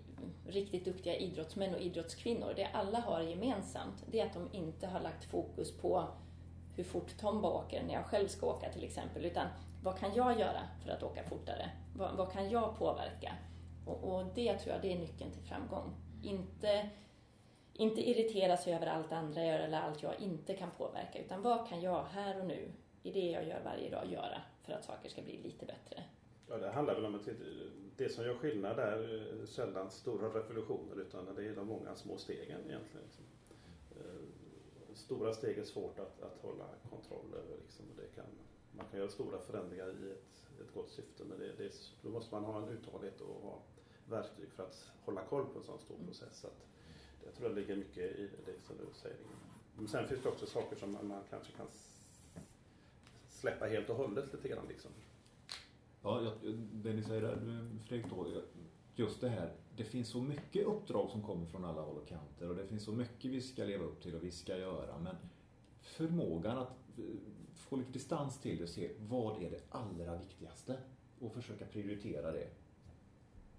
riktigt 0.47 0.85
duktiga 0.85 1.15
idrottsmän 1.15 1.75
och 1.75 1.81
idrottskvinnor, 1.81 2.53
det 2.55 2.65
alla 2.73 2.99
har 2.99 3.21
gemensamt, 3.21 4.03
det 4.11 4.19
är 4.19 4.25
att 4.25 4.33
de 4.33 4.49
inte 4.53 4.87
har 4.87 5.01
lagt 5.01 5.25
fokus 5.25 5.77
på 5.77 6.07
hur 6.75 6.83
fort 6.83 7.17
Tomba 7.17 7.49
åker 7.49 7.83
när 7.83 7.93
jag 7.93 8.05
själv 8.05 8.27
ska 8.27 8.45
åka 8.47 8.71
till 8.71 8.83
exempel, 8.83 9.25
utan 9.25 9.47
vad 9.83 9.99
kan 9.99 10.13
jag 10.15 10.39
göra 10.39 10.61
för 10.83 10.91
att 10.91 11.03
åka 11.03 11.23
fortare? 11.23 11.71
Vad, 11.95 12.17
vad 12.17 12.31
kan 12.31 12.49
jag 12.49 12.77
påverka? 12.77 13.35
Och, 13.85 14.03
och, 14.03 14.25
det 14.35 14.57
tror 14.57 14.73
jag 14.73 14.81
det 14.81 14.93
är 14.93 14.99
nyckeln 14.99 15.31
till 15.31 15.43
framgång. 15.43 15.95
Inte, 16.23 16.89
inte 17.73 18.09
irritera 18.09 18.57
sig 18.57 18.73
över 18.73 18.87
allt 18.87 19.11
andra 19.11 19.45
gör 19.45 19.59
eller 19.59 19.81
allt 19.81 20.03
jag 20.03 20.19
inte 20.19 20.53
kan 20.53 20.71
påverka, 20.77 21.19
utan 21.19 21.41
vad 21.41 21.67
kan 21.67 21.81
jag 21.81 22.03
här 22.03 22.39
och 22.39 22.47
nu, 22.47 22.71
i 23.03 23.11
det 23.11 23.31
jag 23.31 23.47
gör 23.47 23.61
varje 23.63 23.89
dag, 23.89 24.11
göra 24.11 24.41
för 24.63 24.73
att 24.73 24.85
saker 24.85 25.09
ska 25.09 25.21
bli 25.21 25.37
lite 25.37 25.65
bättre? 25.65 26.03
Ja, 26.49 26.57
det 26.57 26.71
handlar 26.71 26.95
väl 26.95 27.05
om 27.05 27.15
att 27.15 27.27
det 27.97 28.09
som 28.09 28.25
gör 28.25 28.35
skillnad 28.35 28.79
är 28.79 29.39
eh, 29.39 29.45
sällan 29.45 29.91
stora 29.91 30.27
revolutioner 30.27 31.01
utan 31.01 31.35
det 31.35 31.47
är 31.47 31.55
de 31.55 31.67
många 31.67 31.95
små 31.95 32.17
stegen 32.17 32.59
egentligen. 32.67 33.03
Liksom. 33.03 33.25
Eh, 33.91 34.93
stora 34.93 35.33
steg 35.33 35.57
är 35.57 35.63
svårt 35.63 35.99
att, 35.99 36.21
att 36.21 36.37
hålla 36.41 36.65
kontroll 36.89 37.33
över. 37.33 37.57
Liksom. 37.61 37.85
Det 37.97 38.15
kan 38.15 38.25
man 38.71 38.85
kan 38.91 38.99
göra 38.99 39.09
stora 39.09 39.39
förändringar 39.39 39.87
i 39.87 40.11
ett, 40.11 40.61
ett 40.61 40.73
gott 40.73 40.89
syfte 40.89 41.23
men 41.23 41.39
det, 41.39 41.53
det, 41.57 41.73
då 42.01 42.09
måste 42.09 42.35
man 42.35 42.43
ha 42.43 42.61
en 42.61 42.69
uthållighet 42.69 43.21
och 43.21 43.41
ha 43.41 43.61
verktyg 44.09 44.51
för 44.51 44.63
att 44.63 44.91
hålla 45.05 45.25
koll 45.25 45.45
på 45.45 45.59
en 45.59 45.65
sån 45.65 45.79
stor 45.79 45.95
mm. 45.95 46.07
process. 46.07 46.39
Så 46.39 46.47
att, 46.47 46.67
jag 47.25 47.33
tror 47.33 47.49
det 47.49 47.55
ligger 47.55 47.75
mycket 47.75 48.03
i 48.03 48.29
det 48.45 48.61
som 48.67 48.77
du 48.77 48.93
säger. 48.93 49.17
Men 49.75 49.87
sen 49.87 50.07
finns 50.07 50.23
det 50.23 50.29
också 50.29 50.45
saker 50.45 50.75
som 50.75 50.91
man 50.91 51.23
kanske 51.29 51.51
kan 51.51 51.67
släppa 53.29 53.65
helt 53.65 53.89
och 53.89 53.95
hållet 53.95 54.33
lite 54.33 54.47
grann 54.47 54.65
liksom. 54.67 54.91
Ja, 56.01 56.21
jag, 56.21 56.33
det 56.71 56.93
ni 56.93 57.03
säger 57.03 57.21
där 57.21 57.69
Fredrik 57.87 58.09
då, 58.09 58.27
just 58.95 59.21
det 59.21 59.29
här, 59.29 59.53
det 59.75 59.83
finns 59.83 60.09
så 60.09 60.21
mycket 60.21 60.65
uppdrag 60.65 61.09
som 61.09 61.23
kommer 61.23 61.45
från 61.45 61.65
alla 61.65 61.81
håll 61.81 61.97
och 61.97 62.07
kanter 62.07 62.49
och 62.49 62.55
det 62.55 62.67
finns 62.67 62.83
så 62.83 62.91
mycket 62.91 63.31
vi 63.31 63.41
ska 63.41 63.63
leva 63.63 63.85
upp 63.85 64.01
till 64.01 64.15
och 64.15 64.23
vi 64.23 64.31
ska 64.31 64.57
göra 64.57 64.97
men 64.97 65.15
förmågan 65.81 66.57
att 66.57 66.77
få 67.71 67.77
lite 67.77 67.91
distans 67.91 68.39
till 68.39 68.57
det 68.57 68.63
och 68.63 68.69
se 68.69 68.91
vad 68.99 69.43
är 69.43 69.49
det 69.49 69.61
allra 69.69 70.15
viktigaste 70.17 70.77
och 71.19 71.33
försöka 71.33 71.65
prioritera 71.65 72.31
det. 72.31 72.47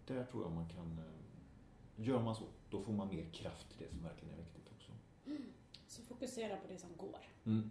Där 0.07 0.25
tror 0.25 0.42
jag 0.42 0.53
man 0.53 0.68
kan, 0.68 0.98
eh, 0.98 2.05
gör 2.09 2.22
man 2.22 2.35
så, 2.35 2.44
då 2.70 2.81
får 2.81 2.92
man 2.92 3.09
mer 3.09 3.25
kraft 3.33 3.68
till 3.70 3.79
det 3.79 3.88
som 3.88 4.03
verkligen 4.03 4.35
är 4.35 4.38
viktigt 4.38 4.68
också. 4.77 4.92
Så 5.87 6.03
fokusera 6.03 6.57
på 6.57 6.68
det 6.68 6.79
som 6.79 6.88
går. 6.96 7.18
Mm. 7.44 7.70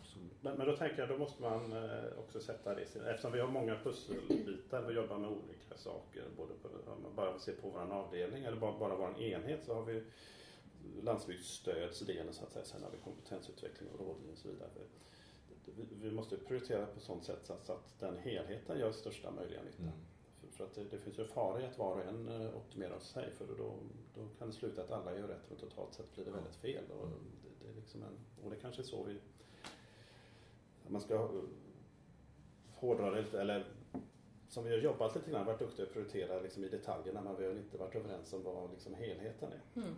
Absolut. 0.00 0.42
Men, 0.42 0.56
men 0.58 0.66
då 0.66 0.76
tänker 0.76 0.98
jag, 0.98 1.08
då 1.08 1.18
måste 1.18 1.42
man 1.42 1.72
eh, 1.72 2.18
också 2.18 2.40
sätta 2.40 2.74
det 2.74 2.82
i 2.82 2.86
sin- 2.86 3.02
Eftersom 3.02 3.32
vi 3.32 3.40
har 3.40 3.48
många 3.48 3.78
pusselbitar, 3.84 4.82
vi 4.82 4.94
jobbar 4.94 5.18
med 5.18 5.30
olika 5.30 5.76
saker. 5.76 6.24
Både 6.36 6.54
på, 6.54 6.68
om 6.68 7.02
man 7.02 7.14
bara 7.14 7.38
ser 7.38 7.52
på 7.52 7.68
vår 7.70 7.92
avdelning 7.92 8.44
eller 8.44 8.56
bara, 8.60 8.78
bara 8.78 8.96
vår 8.96 9.20
enhet 9.22 9.64
så 9.64 9.74
har 9.74 9.82
vi 9.84 10.02
landsbygdsstödsdelen 11.02 12.34
så 12.34 12.44
att 12.44 12.52
säga. 12.52 12.64
Sen 12.64 12.82
har 12.82 12.90
vi 12.90 12.98
kompetensutveckling 12.98 13.90
och 13.90 14.00
rådgivning 14.00 14.32
och 14.32 14.38
så 14.38 14.48
vidare. 14.48 14.70
Vi, 15.64 15.88
vi 16.00 16.10
måste 16.10 16.36
prioritera 16.36 16.86
på 16.86 17.00
sånt 17.00 17.24
sätt 17.24 17.40
så 17.42 17.52
att, 17.52 17.66
så 17.66 17.72
att 17.72 17.98
den 17.98 18.16
helheten 18.18 18.78
gör 18.78 18.92
största 18.92 19.30
möjliga 19.30 19.62
nytta. 19.62 19.82
Mm. 19.82 19.94
För, 20.40 20.46
för 20.48 20.64
att 20.64 20.74
det, 20.74 20.84
det 20.84 20.98
finns 20.98 21.18
ju 21.18 21.24
fara 21.24 21.62
i 21.62 21.66
att 21.66 21.78
var 21.78 21.94
och 21.94 22.04
en 22.04 22.28
eh, 22.28 22.56
optimerar 22.56 22.98
sig 22.98 23.30
för 23.30 23.46
då, 23.46 23.74
då 24.14 24.28
kan 24.38 24.48
det 24.48 24.54
sluta 24.54 24.82
att 24.82 24.90
alla 24.90 25.18
gör 25.18 25.28
rätt 25.28 25.44
men 25.48 25.58
totalt 25.58 25.94
sett 25.94 26.14
blir 26.14 26.24
det 26.24 26.30
väldigt 26.30 26.56
fel. 26.56 26.84
Och 27.00 27.08
det, 27.08 27.64
det 27.64 27.70
är 27.70 27.74
liksom 27.74 28.02
en, 28.02 28.44
och 28.44 28.50
det 28.50 28.56
kanske 28.56 28.82
är 28.82 28.84
så 28.84 29.02
vi 29.02 29.20
man 30.88 31.00
ska 31.00 31.14
eh, 31.14 31.30
hårdra 32.74 33.10
det 33.10 33.22
lite, 33.22 33.40
eller 33.40 33.66
som 34.48 34.64
vi 34.64 34.70
har 34.70 34.78
jobbat 34.78 35.14
lite 35.14 35.30
grann, 35.30 35.46
varit 35.46 35.58
duktiga 35.58 35.86
att 35.86 35.92
prioritera 35.92 36.40
liksom 36.40 36.64
i 36.64 36.68
detaljerna 36.68 37.20
men 37.22 37.36
vi 37.36 37.46
har 37.46 37.52
inte 37.52 37.78
varit 37.78 37.94
överens 37.94 38.32
om 38.32 38.42
vad 38.42 38.70
liksom 38.70 38.94
helheten 38.94 39.52
är. 39.52 39.80
Mm. 39.80 39.94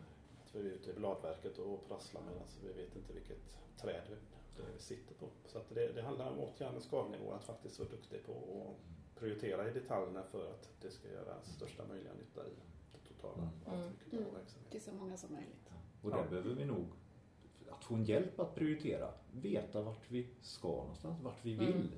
Att 0.49 0.55
vi 0.55 0.69
är 0.69 0.73
ute 0.73 0.91
i 0.91 0.95
bladverket 0.95 1.59
och 1.59 1.89
prasslar 1.89 2.23
medan 2.23 2.43
vi 2.63 2.83
vet 2.83 2.97
inte 2.97 3.13
vilket 3.13 3.39
träd 3.81 4.03
vi, 4.09 4.15
det 4.63 4.69
vi 4.75 4.79
sitter 4.83 5.15
på. 5.15 5.27
Så 5.47 5.59
att 5.59 5.69
det, 5.75 5.93
det 5.93 6.03
handlar 6.03 6.31
om 6.31 6.39
återigen 6.39 6.75
en 6.75 6.81
skalnivå, 6.81 7.33
att 7.33 7.45
faktiskt 7.45 7.79
vara 7.79 7.89
duktig 7.89 8.27
på 8.27 8.33
att 8.33 9.21
prioritera 9.21 9.69
i 9.71 9.73
detaljerna 9.73 10.23
för 10.23 10.51
att 10.51 10.69
det 10.81 10.91
ska 10.91 11.09
göra 11.09 11.43
största 11.43 11.87
möjliga 11.89 12.13
nytta 12.15 12.47
i 12.47 12.51
det 12.93 13.09
totala 13.09 13.43
Mm. 13.67 13.85
avtrycket 13.89 14.13
av 14.15 14.21
Mm. 14.21 14.35
verksamheten. 14.35 14.71
Till 14.71 14.81
så 14.81 14.93
många 14.93 15.17
som 15.17 15.33
möjligt. 15.33 15.71
Och 16.03 16.11
där 16.11 16.19
Ja. 16.19 16.27
behöver 16.31 16.55
vi 16.55 16.65
nog 16.65 16.87
att 17.71 17.85
få 17.85 17.95
en 17.95 18.05
hjälp 18.05 18.41
att 18.41 18.55
prioritera. 18.55 19.13
Veta 19.33 19.83
vart 19.83 20.11
vi 20.11 20.29
ska 20.41 20.69
någonstans, 20.69 21.21
vart 21.23 21.45
vi 21.45 21.55
vill. 21.55 21.89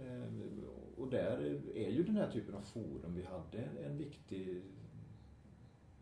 Eh, 0.00 0.22
Och 0.98 1.08
där 1.08 1.60
är 1.74 1.90
ju 1.90 2.02
den 2.04 2.16
här 2.16 2.30
typen 2.32 2.54
av 2.54 2.60
forum 2.60 3.14
vi 3.14 3.22
hade 3.22 3.58
en 3.84 3.98
viktig, 3.98 4.62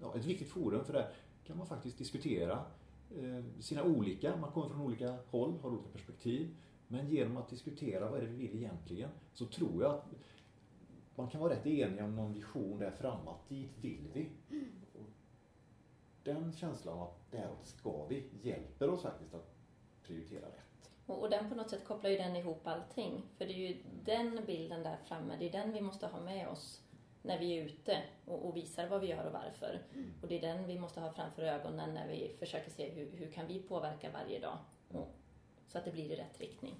ja, 0.00 0.16
ett 0.16 0.24
viktigt 0.24 0.48
forum 0.48 0.84
för 0.84 0.92
där 0.92 1.12
kan 1.46 1.56
man 1.58 1.66
faktiskt 1.66 1.98
diskutera 1.98 2.64
eh, 3.16 3.44
sina 3.60 3.84
olika, 3.84 4.36
man 4.36 4.52
kommer 4.52 4.68
från 4.68 4.80
olika 4.80 5.16
håll, 5.30 5.58
har 5.62 5.70
olika 5.70 5.88
perspektiv. 5.88 6.56
Men 6.88 7.10
genom 7.10 7.36
att 7.36 7.48
diskutera 7.48 8.10
vad 8.10 8.18
är 8.18 8.22
det 8.22 8.32
vi 8.32 8.46
vill 8.46 8.56
egentligen 8.56 9.10
så 9.32 9.46
tror 9.46 9.82
jag 9.82 9.94
att 9.94 10.06
man 11.14 11.28
kan 11.28 11.40
vara 11.40 11.52
rätt 11.52 11.66
enig 11.66 12.04
om 12.04 12.16
någon 12.16 12.32
vision 12.32 12.78
där 12.78 12.90
framme, 12.90 13.30
att 13.30 13.48
Dit 13.48 13.78
vill 13.80 14.08
vi. 14.12 14.28
Och 14.94 15.10
den 16.22 16.52
känslan 16.52 16.98
av 16.98 17.02
att 17.02 17.30
däråt 17.30 17.66
ska 17.66 18.06
vi 18.06 18.24
hjälper 18.42 18.90
oss 18.90 19.02
faktiskt 19.02 19.34
att 19.34 19.54
prioritera 20.02 20.46
rätt. 20.46 20.90
Och, 21.06 21.22
och 21.22 21.30
den 21.30 21.48
på 21.48 21.54
något 21.54 21.70
sätt 21.70 21.84
kopplar 21.84 22.10
ju 22.10 22.16
den 22.16 22.36
ihop 22.36 22.66
allting. 22.66 23.22
För 23.38 23.46
det 23.46 23.52
är 23.52 23.68
ju 23.68 23.76
den 24.04 24.40
bilden 24.46 24.82
där 24.82 24.96
framme, 25.04 25.36
det 25.38 25.48
är 25.48 25.52
den 25.52 25.72
vi 25.72 25.80
måste 25.80 26.06
ha 26.06 26.20
med 26.20 26.48
oss 26.48 26.83
när 27.24 27.38
vi 27.38 27.58
är 27.58 27.64
ute 27.64 28.02
och, 28.24 28.46
och 28.46 28.56
visar 28.56 28.86
vad 28.86 29.00
vi 29.00 29.06
gör 29.06 29.26
och 29.26 29.32
varför. 29.32 29.82
Och 30.22 30.28
det 30.28 30.36
är 30.38 30.40
den 30.40 30.66
vi 30.66 30.78
måste 30.78 31.00
ha 31.00 31.12
framför 31.12 31.42
ögonen 31.42 31.94
när 31.94 32.08
vi 32.08 32.36
försöker 32.38 32.70
se 32.70 32.90
hur, 32.90 33.10
hur 33.16 33.30
kan 33.32 33.46
vi 33.46 33.62
påverka 33.62 34.10
varje 34.10 34.40
dag. 34.40 34.58
Och, 34.88 35.14
så 35.66 35.78
att 35.78 35.84
det 35.84 35.90
blir 35.90 36.12
i 36.12 36.16
rätt 36.16 36.40
riktning. 36.40 36.74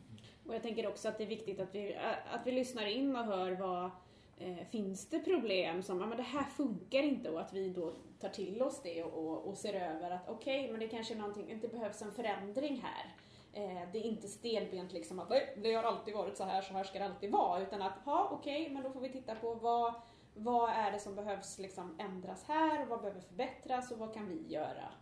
Och 0.46 0.54
jag 0.54 0.62
tänker 0.62 0.86
också 0.86 1.08
att 1.08 1.18
det 1.18 1.24
är 1.24 1.28
viktigt 1.28 1.60
att 1.60 1.74
vi, 1.74 1.96
att 2.32 2.46
vi 2.46 2.52
lyssnar 2.52 2.86
in 2.86 3.16
och 3.16 3.24
hör 3.24 3.52
vad 3.52 3.90
eh, 4.38 4.66
finns 4.70 5.06
det 5.08 5.20
problem 5.20 5.82
som, 5.82 6.00
ja 6.00 6.06
men 6.06 6.16
det 6.16 6.22
här 6.22 6.44
funkar 6.44 7.02
inte 7.02 7.30
och 7.30 7.40
att 7.40 7.52
vi 7.52 7.68
då 7.70 7.92
tar 8.20 8.28
till 8.28 8.62
oss 8.62 8.82
det 8.82 9.02
och, 9.04 9.26
och, 9.26 9.48
och 9.48 9.56
ser 9.56 9.74
över 9.74 10.10
att 10.10 10.28
okej, 10.28 10.70
men 10.70 10.80
det 10.80 10.88
kanske 10.88 11.14
är 11.14 11.18
någonting, 11.18 11.58
det 11.62 11.68
behövs 11.68 12.02
en 12.02 12.12
förändring 12.12 12.82
här. 12.84 13.14
Eh, 13.52 13.88
det 13.92 13.98
är 13.98 14.02
inte 14.02 14.28
stelbent 14.28 14.92
liksom 14.92 15.18
att 15.18 15.30
"Nej, 15.30 15.58
det 15.62 15.74
har 15.74 15.82
alltid 15.82 16.14
varit 16.14 16.36
så 16.36 16.44
här, 16.44 16.62
så 16.62 16.72
här 16.72 16.84
ska 16.84 16.98
det 16.98 17.04
alltid 17.04 17.30
vara. 17.32 17.62
Utan 17.62 17.82
att, 17.82 17.94
ja 18.06 18.28
okej, 18.32 18.70
men 18.70 18.82
då 18.82 18.90
får 18.90 19.00
vi 19.00 19.08
titta 19.08 19.34
på 19.34 19.54
vad, 19.54 19.94
vad 20.34 20.70
är 20.70 20.92
det 20.92 20.98
som 20.98 21.14
behövs 21.14 21.58
liksom 21.58 21.96
ändras 22.00 22.44
här, 22.44 22.86
vad 22.86 23.00
behöver 23.00 23.20
förbättras 23.20 23.90
och 23.90 23.98
vad 23.98 24.14
kan 24.14 24.28
vi 24.28 24.46
göra? 24.46 24.92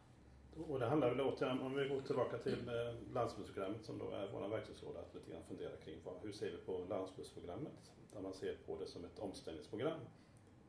Och 0.68 0.78
det 0.78 0.86
handlar 0.86 1.08
väl 1.08 1.20
återigen, 1.20 1.60
om 1.60 1.74
vi 1.74 1.88
går 1.88 2.00
tillbaka 2.00 2.38
till 2.38 2.68
eh, 2.68 3.12
landsbygdsprogrammet 3.14 3.84
som 3.84 3.98
då 3.98 4.10
är 4.10 4.28
vår 4.32 4.48
verktygslåda, 4.48 5.00
att 5.00 5.14
lite 5.14 5.30
grann 5.30 5.42
fundera 5.48 5.76
kring 5.76 5.96
vad, 6.04 6.14
hur 6.22 6.32
ser 6.32 6.50
vi 6.50 6.56
på 6.56 6.84
landsbygdsprogrammet? 6.88 7.92
Där 8.12 8.20
man 8.20 8.34
ser 8.34 8.56
på 8.66 8.78
det 8.78 8.86
som 8.86 9.04
ett 9.04 9.18
omställningsprogram. 9.18 10.00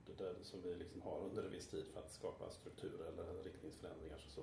Det 0.06 0.23
där 0.23 0.36
som 0.41 0.62
vi 0.62 0.76
liksom 0.76 1.02
har 1.02 1.19
under 1.19 1.43
en 1.43 1.52
viss 1.52 1.67
tid 1.67 1.86
för 1.93 1.99
att 1.99 2.12
skapa 2.12 2.49
strukturer 2.49 3.08
eller 3.08 3.43
riktningsförändringar. 3.43 4.17
Så, 4.17 4.30
så, 4.30 4.41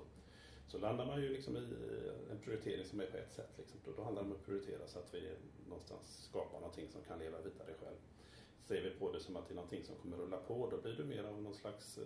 så 0.67 0.77
landar 0.77 1.05
man 1.05 1.21
ju 1.21 1.29
liksom 1.29 1.57
i 1.57 1.59
eh, 1.59 2.31
en 2.31 2.39
prioritering 2.39 2.85
som 2.85 2.99
är 2.99 3.05
på 3.05 3.17
ett 3.17 3.33
sätt. 3.33 3.53
Liksom. 3.57 3.79
Då, 3.85 3.91
då 3.91 4.03
handlar 4.03 4.23
det 4.23 4.29
om 4.29 4.35
att 4.35 4.45
prioritera 4.45 4.87
så 4.87 4.99
att 4.99 5.13
vi 5.13 5.29
någonstans 5.67 6.23
skapar 6.29 6.59
någonting 6.59 6.87
som 6.89 7.01
kan 7.01 7.19
leva 7.19 7.37
vidare 7.37 7.73
själv. 7.79 7.97
Ser 8.71 8.81
vi 8.81 8.89
på 8.89 9.11
det 9.11 9.19
som 9.19 9.35
att 9.35 9.47
det 9.47 9.53
är 9.53 9.55
någonting 9.55 9.83
som 9.83 9.95
kommer 9.95 10.17
rulla 10.17 10.37
på, 10.37 10.69
då 10.71 10.81
blir 10.81 10.93
det 10.93 11.03
mer 11.03 11.23
av 11.23 11.41
någon 11.41 11.55
slags 11.55 11.97
eh, 11.97 12.03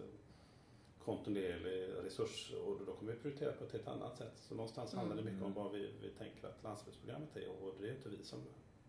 kontinuerlig 1.00 2.06
resurs 2.06 2.54
och 2.54 2.80
då 2.86 2.94
kommer 2.94 3.14
vi 3.14 3.20
prioritera 3.20 3.52
på 3.52 3.64
ett 3.64 3.72
helt 3.72 3.88
annat 3.88 4.18
sätt. 4.18 4.34
Så 4.36 4.56
någonstans 4.56 4.94
handlar 4.94 5.16
det 5.16 5.24
mycket 5.24 5.44
om 5.44 5.54
vad 5.54 5.72
vi, 5.72 5.92
vi 6.02 6.10
tänker 6.10 6.48
att 6.48 6.64
landsbygdsprogrammet 6.64 7.38
är 7.38 7.50
och 7.50 7.74
det 7.80 7.88
är 7.88 7.92
inte 7.92 8.10
vi 8.10 8.24
som 8.24 8.40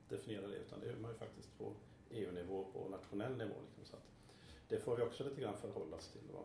definierar 0.08 0.48
det 0.48 0.56
utan 0.56 0.80
det 0.80 0.86
gör 0.86 0.96
man 0.96 1.10
ju 1.10 1.16
faktiskt 1.16 1.58
på 1.58 1.72
EU-nivå 2.10 2.64
på 2.72 2.88
nationell 2.88 3.36
nivå. 3.36 3.54
Liksom. 3.66 3.84
Så 3.84 3.96
det 4.68 4.78
får 4.78 4.96
vi 4.96 5.02
också 5.02 5.24
lite 5.24 5.40
grann 5.40 5.56
förhålla 5.56 5.96
oss 5.96 6.08
till. 6.08 6.32
Va? 6.32 6.44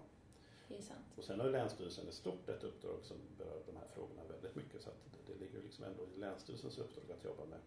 Och 1.17 1.23
sen 1.23 1.39
har 1.39 1.47
ju 1.47 1.51
Länsstyrelsen 1.51 2.07
ett 2.07 2.13
stort 2.13 2.49
ett 2.49 2.63
uppdrag 2.63 2.99
som 3.03 3.17
berör 3.37 3.61
de 3.65 3.75
här 3.75 3.87
frågorna 3.95 4.21
väldigt 4.29 4.55
mycket 4.55 4.81
så 4.81 4.89
att 4.89 5.03
det, 5.11 5.33
det 5.33 5.39
ligger 5.39 5.61
liksom 5.61 5.83
ändå 5.85 6.03
i 6.15 6.19
Länsstyrelsens 6.19 6.77
uppdrag 6.77 7.17
att 7.17 7.25
jobba 7.25 7.45
med 7.45 7.59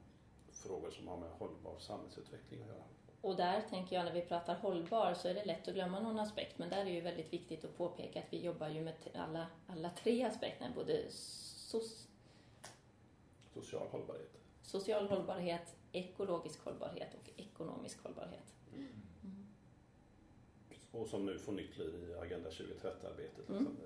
frågor 0.53 0.91
som 0.91 1.09
har 1.09 1.17
med 1.17 1.31
hållbar 1.31 1.79
samhällsutveckling 1.79 2.63
att 2.63 2.69
göra. 2.69 2.85
Och 3.25 3.37
där 3.37 3.61
tänker 3.71 3.97
jag 3.97 4.05
när 4.05 4.13
vi 4.13 4.21
pratar 4.23 4.55
hållbar 4.55 5.15
så 5.15 5.29
är 5.29 5.35
det 5.35 5.45
lätt 5.45 5.69
att 5.69 5.75
glömma 5.75 6.01
någon 6.01 6.19
aspekt 6.19 6.59
men 6.59 6.71
där 6.71 6.77
är 6.79 6.85
det 6.85 6.91
ju 6.91 7.01
väldigt 7.01 7.33
viktigt 7.33 7.65
att 7.65 7.77
påpeka 7.77 8.19
att 8.21 8.27
vi 8.33 8.41
jobbar 8.45 8.69
ju 8.69 8.81
med 8.81 8.95
alla, 9.15 9.47
alla 9.67 9.91
tre 9.91 10.25
aspekterna, 10.25 10.73
både 10.75 11.05
soc- 11.11 12.07
Social 13.55 13.87
hållbarhet. 13.91 14.31
social 14.63 15.09
hållbarhet, 15.09 15.77
ekologisk 15.93 16.61
hållbarhet 16.65 17.15
och 17.15 17.31
ekonomisk 17.41 18.03
hållbarhet. 18.03 18.55
Och 20.93 21.07
som 21.09 21.27
nu 21.27 21.39
får 21.39 21.53
nytt 21.53 21.79
liv 21.79 22.11
i 22.11 22.15
Agenda 22.19 22.51
2030-arbetet. 22.51 23.49
Mm. 23.49 23.67
Liksom. 23.67 23.77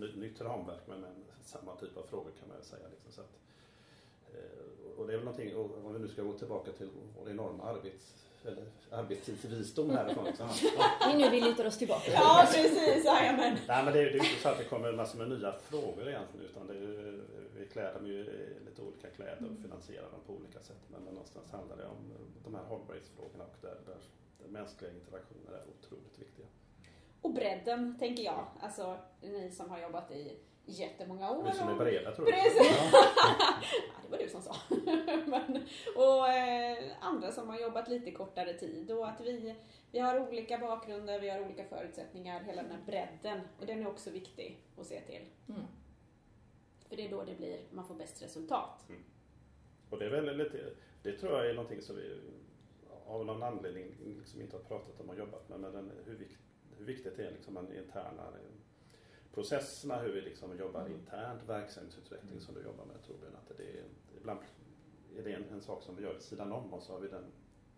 Ny- 0.00 0.16
Nytt 0.16 0.40
ramverk 0.40 0.80
men, 0.86 1.00
men 1.00 1.24
samma 1.42 1.76
typ 1.76 1.96
av 1.96 2.02
frågor 2.02 2.30
kan 2.40 2.48
man 2.48 2.56
ju 2.58 2.62
säga. 2.64 2.88
Liksom. 2.88 3.12
Så 3.12 3.20
att, 3.20 3.38
eh, 4.34 4.98
och 4.98 5.06
det 5.06 5.12
är 5.12 5.16
väl 5.16 5.24
någonting, 5.24 5.56
om 5.56 5.92
vi 5.92 5.98
nu 5.98 6.08
ska 6.08 6.22
gå 6.22 6.38
tillbaka 6.38 6.72
till 6.72 6.88
vår 7.18 7.30
enorma 7.30 7.64
arbets, 7.64 8.14
eller 8.44 8.64
arbetstidsvisdom 8.90 9.90
härifrån. 9.90 10.24
Liksom. 10.24 10.48
Vi 11.06 11.16
nu 11.18 11.30
vi 11.30 11.40
lutar 11.40 11.66
oss 11.66 11.78
tillbaka. 11.78 12.10
Ja, 12.12 12.48
precis, 12.52 13.04
jajamän. 13.04 13.58
Nej 13.68 13.84
men 13.84 13.92
det 13.92 13.98
är 13.98 14.04
ju 14.04 14.10
det 14.10 14.18
är 14.18 14.24
inte 14.24 14.42
så 14.42 14.48
att 14.48 14.58
det 14.58 14.64
kommer 14.64 14.92
massor 14.92 15.18
med 15.18 15.28
nya 15.28 15.52
frågor 15.52 16.08
egentligen 16.08 16.46
utan 16.50 16.66
det 16.66 16.74
är, 16.74 17.20
vi 17.58 17.66
klär 17.66 17.94
dem 17.94 18.06
ju 18.06 18.14
i 18.14 18.56
lite 18.66 18.82
olika 18.82 19.08
kläder 19.16 19.44
och 19.50 19.62
finansierar 19.62 20.10
dem 20.10 20.20
på 20.26 20.32
olika 20.32 20.60
sätt. 20.60 20.82
Men, 20.88 21.14
någonstans 21.14 21.50
handlar 21.52 21.76
det 21.76 21.86
om 21.86 22.12
de 22.44 22.54
här 22.54 22.64
hållbarhetsfrågorna 22.64 23.44
och 23.44 23.56
där, 23.60 23.78
där, 23.86 24.00
där 24.38 24.48
mänskliga 24.48 24.90
interaktioner 24.90 25.52
är 25.52 25.64
otroligt 25.74 26.18
viktiga. 26.18 26.46
Och 27.22 27.32
bredden, 27.34 27.98
tänker 27.98 28.22
jag. 28.22 28.46
Alltså, 28.60 28.98
ni 29.20 29.50
som 29.50 29.70
har 29.70 29.78
jobbat 29.78 30.10
i 30.10 30.36
jättemånga 30.68 31.30
år. 31.30 31.44
Vi 31.44 31.52
som 31.52 31.68
är 31.68 31.72
och- 31.72 31.78
breda 31.78 32.12
tror 32.14 32.30
jag. 32.30 32.42
Precis. 32.42 32.78
Ja. 32.92 33.00
Ja, 33.72 34.02
det 34.04 34.10
var 34.10 34.18
du 34.18 34.28
som 34.28 34.42
sa. 34.42 34.56
Men, 35.26 35.62
och 35.96 36.28
eh, 36.28 36.78
andra 37.00 37.32
som 37.32 37.48
har 37.48 37.58
jobbat 37.60 37.88
lite 37.88 38.10
kortare 38.10 38.52
tid. 38.52 38.90
Och 38.90 39.08
att 39.08 39.20
vi, 39.20 39.54
vi 39.92 39.98
har 39.98 40.28
olika 40.28 40.58
bakgrunder, 40.58 41.20
vi 41.20 41.28
har 41.28 41.44
olika 41.44 41.64
förutsättningar. 41.64 42.40
Hela 42.40 42.62
den 42.62 42.70
här 42.72 42.82
bredden. 42.86 43.40
Och 43.60 43.66
den 43.66 43.82
är 43.82 43.88
också 43.88 44.10
viktig 44.10 44.58
att 44.78 44.86
se 44.86 45.00
till. 45.00 45.24
Mm. 45.48 45.60
För 46.88 46.96
det 46.96 47.06
är 47.06 47.10
då 47.10 47.24
det 47.24 47.34
blir, 47.34 47.60
man 47.70 47.84
får 47.84 47.94
bäst 47.94 48.22
resultat. 48.22 48.86
Och 49.90 49.98
det 49.98 50.04
är 50.06 50.10
väl 50.10 50.36
lite, 50.36 50.58
det 51.02 51.12
tror 51.12 51.32
jag 51.32 51.50
är 51.50 51.54
någonting 51.54 51.82
som 51.82 51.96
vi 51.96 52.20
av 53.06 53.26
någon 53.26 53.42
anledning 53.42 53.94
liksom 54.18 54.40
inte 54.40 54.56
har 54.56 54.62
pratat 54.64 55.00
om 55.00 55.08
och 55.10 55.18
jobbat 55.18 55.48
med. 55.48 55.60
Men 55.60 55.72
den, 55.72 55.92
hur, 56.04 56.14
vikt, 56.14 56.38
hur 56.78 56.84
viktigt 56.84 57.16
det 57.16 57.26
är 57.26 57.30
liksom 57.30 57.54
med 57.54 57.64
interna 57.78 58.22
processerna, 59.38 59.98
hur 59.98 60.12
vi 60.12 60.20
liksom 60.20 60.58
jobbar 60.58 60.88
internt, 60.88 61.40
verksamhetsutveckling 61.48 62.40
som 62.40 62.54
du 62.54 62.62
jobbar 62.62 62.84
med 62.84 63.02
Torbjörn. 63.06 63.34
Att 63.34 63.56
det 63.56 63.62
är, 63.62 63.84
ibland 64.20 64.40
är 65.16 65.22
det 65.22 65.32
en, 65.32 65.44
en 65.52 65.60
sak 65.60 65.82
som 65.82 65.96
vi 65.96 66.02
gör 66.02 66.12
vid 66.12 66.22
sidan 66.22 66.52
om 66.52 66.72
och 66.74 66.82
så 66.82 66.92
har 66.92 67.00
vi 67.00 67.08
den, 67.08 67.24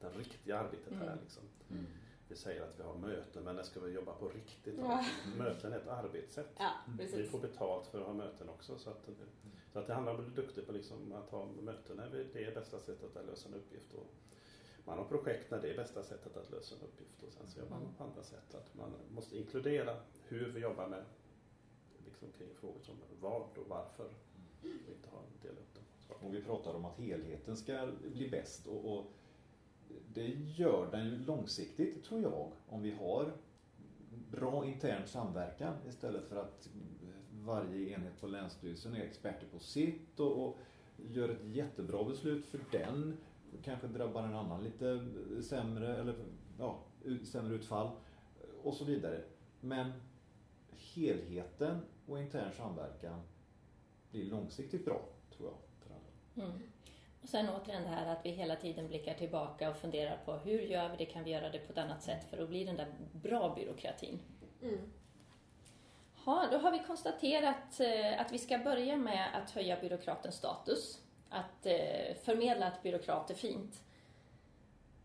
den 0.00 0.12
riktiga 0.12 0.58
arbetet 0.58 0.92
här. 0.94 1.06
Mm. 1.06 1.18
Liksom. 1.22 1.42
Mm. 1.70 1.86
Vi 2.28 2.36
säger 2.36 2.62
att 2.62 2.78
vi 2.78 2.82
har 2.82 2.94
möten 2.94 3.44
men 3.44 3.56
när 3.56 3.62
ska 3.62 3.80
vi 3.80 3.90
jobba 3.92 4.12
på 4.14 4.28
riktigt? 4.28 4.74
Ja. 4.78 5.04
Möten 5.38 5.72
är 5.72 5.76
ett 5.76 5.88
arbetssätt. 5.88 6.50
Ja, 6.58 6.70
Vi 6.98 6.98
precis. 6.98 7.30
får 7.30 7.38
betalt 7.38 7.86
för 7.86 8.00
att 8.00 8.06
ha 8.06 8.12
möten 8.14 8.48
också. 8.48 8.78
Så 8.78 8.90
att, 8.90 9.08
så 9.72 9.78
att 9.78 9.86
det 9.86 9.94
handlar 9.94 10.14
om 10.14 10.20
att 10.20 10.26
bli 10.26 10.42
duktig 10.42 10.66
på 10.66 10.72
liksom 10.72 11.12
att 11.12 11.30
ha 11.30 11.46
möten 11.62 11.96
när 11.96 12.08
vi- 12.08 12.26
det 12.32 12.44
är 12.44 12.54
bästa 12.54 12.78
sättet 12.80 13.16
att 13.16 13.26
lösa 13.26 13.48
en 13.48 13.54
uppgift. 13.54 13.94
Och 13.94 14.06
man 14.84 14.98
har 14.98 15.04
projekt 15.04 15.50
när 15.50 15.62
det 15.62 15.70
är 15.72 15.76
bästa 15.76 16.02
sättet 16.02 16.36
att 16.36 16.50
lösa 16.50 16.74
en 16.74 16.82
uppgift. 16.82 17.22
Och 17.22 17.32
sen 17.32 17.48
så 17.50 17.58
jobbar 17.60 17.76
man 17.76 17.94
på 17.98 18.04
andra 18.04 18.22
sätt. 18.22 18.54
Att 18.54 18.74
man 18.74 18.90
måste 19.14 19.38
inkludera 19.38 19.96
hur 20.28 20.48
vi 20.52 20.60
jobbar 20.60 20.86
med 20.88 21.04
liksom 22.10 22.28
kring 22.38 22.54
frågor 22.60 22.80
som 22.82 22.94
vad 23.20 23.42
och 23.42 23.68
varför. 23.68 24.04
Och 24.62 24.66
inte 24.66 25.08
ha 25.10 25.18
upp 25.18 25.74
dem. 25.74 25.84
Så. 25.98 26.26
Och 26.26 26.34
vi 26.34 26.42
pratar 26.42 26.74
om 26.74 26.84
att 26.84 26.98
helheten 26.98 27.56
ska 27.56 27.88
bli 28.12 28.28
bäst 28.28 28.66
och, 28.66 28.98
och 28.98 29.04
det 30.14 30.26
gör 30.56 30.90
den 30.90 31.04
ju 31.04 31.18
långsiktigt 31.18 32.04
tror 32.04 32.22
jag 32.22 32.52
om 32.68 32.82
vi 32.82 32.90
har 32.90 33.32
bra 34.30 34.64
intern 34.66 35.06
samverkan 35.06 35.74
istället 35.88 36.28
för 36.28 36.36
att 36.36 36.68
varje 37.32 37.94
enhet 37.94 38.20
på 38.20 38.26
Länsstyrelsen 38.26 38.94
är 38.94 39.00
experter 39.00 39.46
på 39.52 39.58
sitt 39.58 40.20
och, 40.20 40.46
och 40.46 40.58
gör 40.96 41.28
ett 41.28 41.44
jättebra 41.44 42.04
beslut 42.04 42.44
för 42.44 42.60
den 42.72 43.16
kanske 43.62 43.86
drabbar 43.86 44.22
en 44.22 44.34
annan 44.34 44.64
lite 44.64 45.06
sämre 45.42 45.96
eller 45.96 46.14
ja, 46.58 46.78
sämre 47.24 47.54
utfall 47.54 47.90
och 48.62 48.74
så 48.74 48.84
vidare. 48.84 49.22
Men 49.60 49.92
helheten 50.94 51.78
och 52.10 52.18
intern 52.18 52.52
samverkan 52.52 53.22
blir 54.10 54.24
långsiktigt 54.24 54.84
bra 54.84 55.00
tror 55.36 55.48
jag 55.48 55.58
för 55.80 55.94
alla. 55.94 56.48
Mm. 56.48 56.62
Och 57.22 57.28
sen 57.28 57.48
återigen 57.48 57.82
det 57.82 57.88
här 57.88 58.12
att 58.12 58.26
vi 58.26 58.30
hela 58.30 58.56
tiden 58.56 58.88
blickar 58.88 59.14
tillbaka 59.14 59.70
och 59.70 59.76
funderar 59.76 60.16
på 60.24 60.32
hur 60.32 60.60
gör 60.60 60.88
vi 60.88 60.96
det, 60.96 61.06
kan 61.06 61.24
vi 61.24 61.30
göra 61.30 61.50
det 61.50 61.58
på 61.58 61.72
ett 61.72 61.78
annat 61.78 62.02
sätt 62.02 62.24
för 62.30 62.42
att 62.42 62.48
bli 62.48 62.64
den 62.64 62.76
där 62.76 62.94
bra 63.12 63.54
byråkratin. 63.54 64.20
Mm. 64.62 64.92
Ja, 66.26 66.48
då 66.50 66.58
har 66.58 66.72
vi 66.72 66.78
konstaterat 66.78 67.80
eh, 67.80 68.20
att 68.20 68.32
vi 68.32 68.38
ska 68.38 68.58
börja 68.58 68.96
med 68.96 69.28
att 69.34 69.50
höja 69.50 69.80
byråkratens 69.80 70.34
status. 70.34 71.02
Att 71.28 71.66
eh, 71.66 72.14
förmedla 72.24 72.66
att 72.66 72.82
byråkrat 72.82 73.30
är 73.30 73.34
fint. 73.34 73.82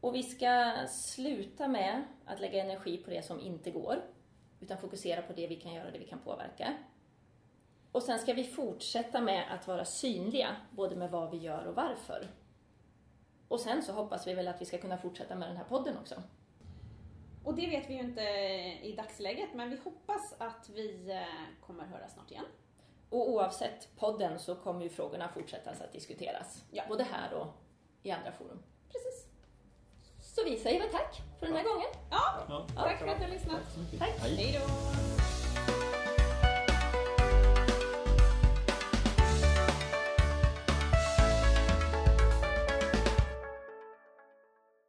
Och 0.01 0.15
vi 0.15 0.23
ska 0.23 0.73
sluta 0.87 1.67
med 1.67 2.03
att 2.25 2.39
lägga 2.39 2.63
energi 2.63 2.97
på 2.97 3.09
det 3.09 3.25
som 3.25 3.39
inte 3.39 3.71
går. 3.71 4.01
Utan 4.59 4.77
fokusera 4.77 5.21
på 5.21 5.33
det 5.33 5.47
vi 5.47 5.55
kan 5.55 5.73
göra, 5.73 5.91
det 5.91 5.99
vi 5.99 6.07
kan 6.07 6.19
påverka. 6.19 6.73
Och 7.95 8.03
sen 8.03 8.19
ska 8.19 8.33
vi 8.33 8.43
fortsätta 8.43 9.21
med 9.21 9.45
att 9.53 9.67
vara 9.67 9.85
synliga, 9.85 10.55
både 10.71 10.95
med 10.95 11.11
vad 11.11 11.31
vi 11.31 11.37
gör 11.37 11.65
och 11.65 11.75
varför. 11.75 12.27
Och 13.47 13.59
sen 13.59 13.83
så 13.83 13.93
hoppas 13.93 14.27
vi 14.27 14.33
väl 14.33 14.47
att 14.47 14.61
vi 14.61 14.65
ska 14.65 14.77
kunna 14.77 14.97
fortsätta 14.97 15.35
med 15.35 15.49
den 15.49 15.57
här 15.57 15.63
podden 15.63 15.97
också. 15.97 16.23
Och 17.43 17.55
det 17.55 17.67
vet 17.67 17.89
vi 17.89 17.93
ju 17.93 17.99
inte 17.99 18.21
i 18.83 18.95
dagsläget, 18.97 19.49
men 19.53 19.69
vi 19.69 19.77
hoppas 19.83 20.33
att 20.37 20.69
vi 20.69 21.11
eh, 21.11 21.65
kommer 21.65 21.83
höra 21.85 22.07
snart 22.09 22.31
igen. 22.31 22.45
Och 23.09 23.29
oavsett 23.29 23.95
podden 23.95 24.39
så 24.39 24.55
kommer 24.55 24.81
ju 24.83 24.89
frågorna 24.89 25.29
fortsätta 25.33 25.69
att 25.69 25.91
diskuteras. 25.93 26.63
Ja. 26.71 26.83
Både 26.89 27.03
här 27.03 27.33
och 27.33 27.47
i 28.03 28.11
andra 28.11 28.31
forum. 28.31 28.63
Precis. 28.91 29.27
Så 30.21 30.43
vi 30.45 30.57
säger 30.57 30.79
väl 30.79 30.89
tack 30.89 31.21
för 31.39 31.45
den 31.45 31.55
här 31.55 31.63
gången. 31.63 31.87
Ja, 32.11 32.45
Ja. 32.49 32.67
tack 32.75 32.99
för 32.99 33.07
att 33.07 33.17
du 33.17 33.23
har 33.23 33.31
lyssnat. 33.31 33.61
Tack. 33.99 34.09
Hej. 34.09 34.35
Hej 34.37 34.59
då! 34.59 35.34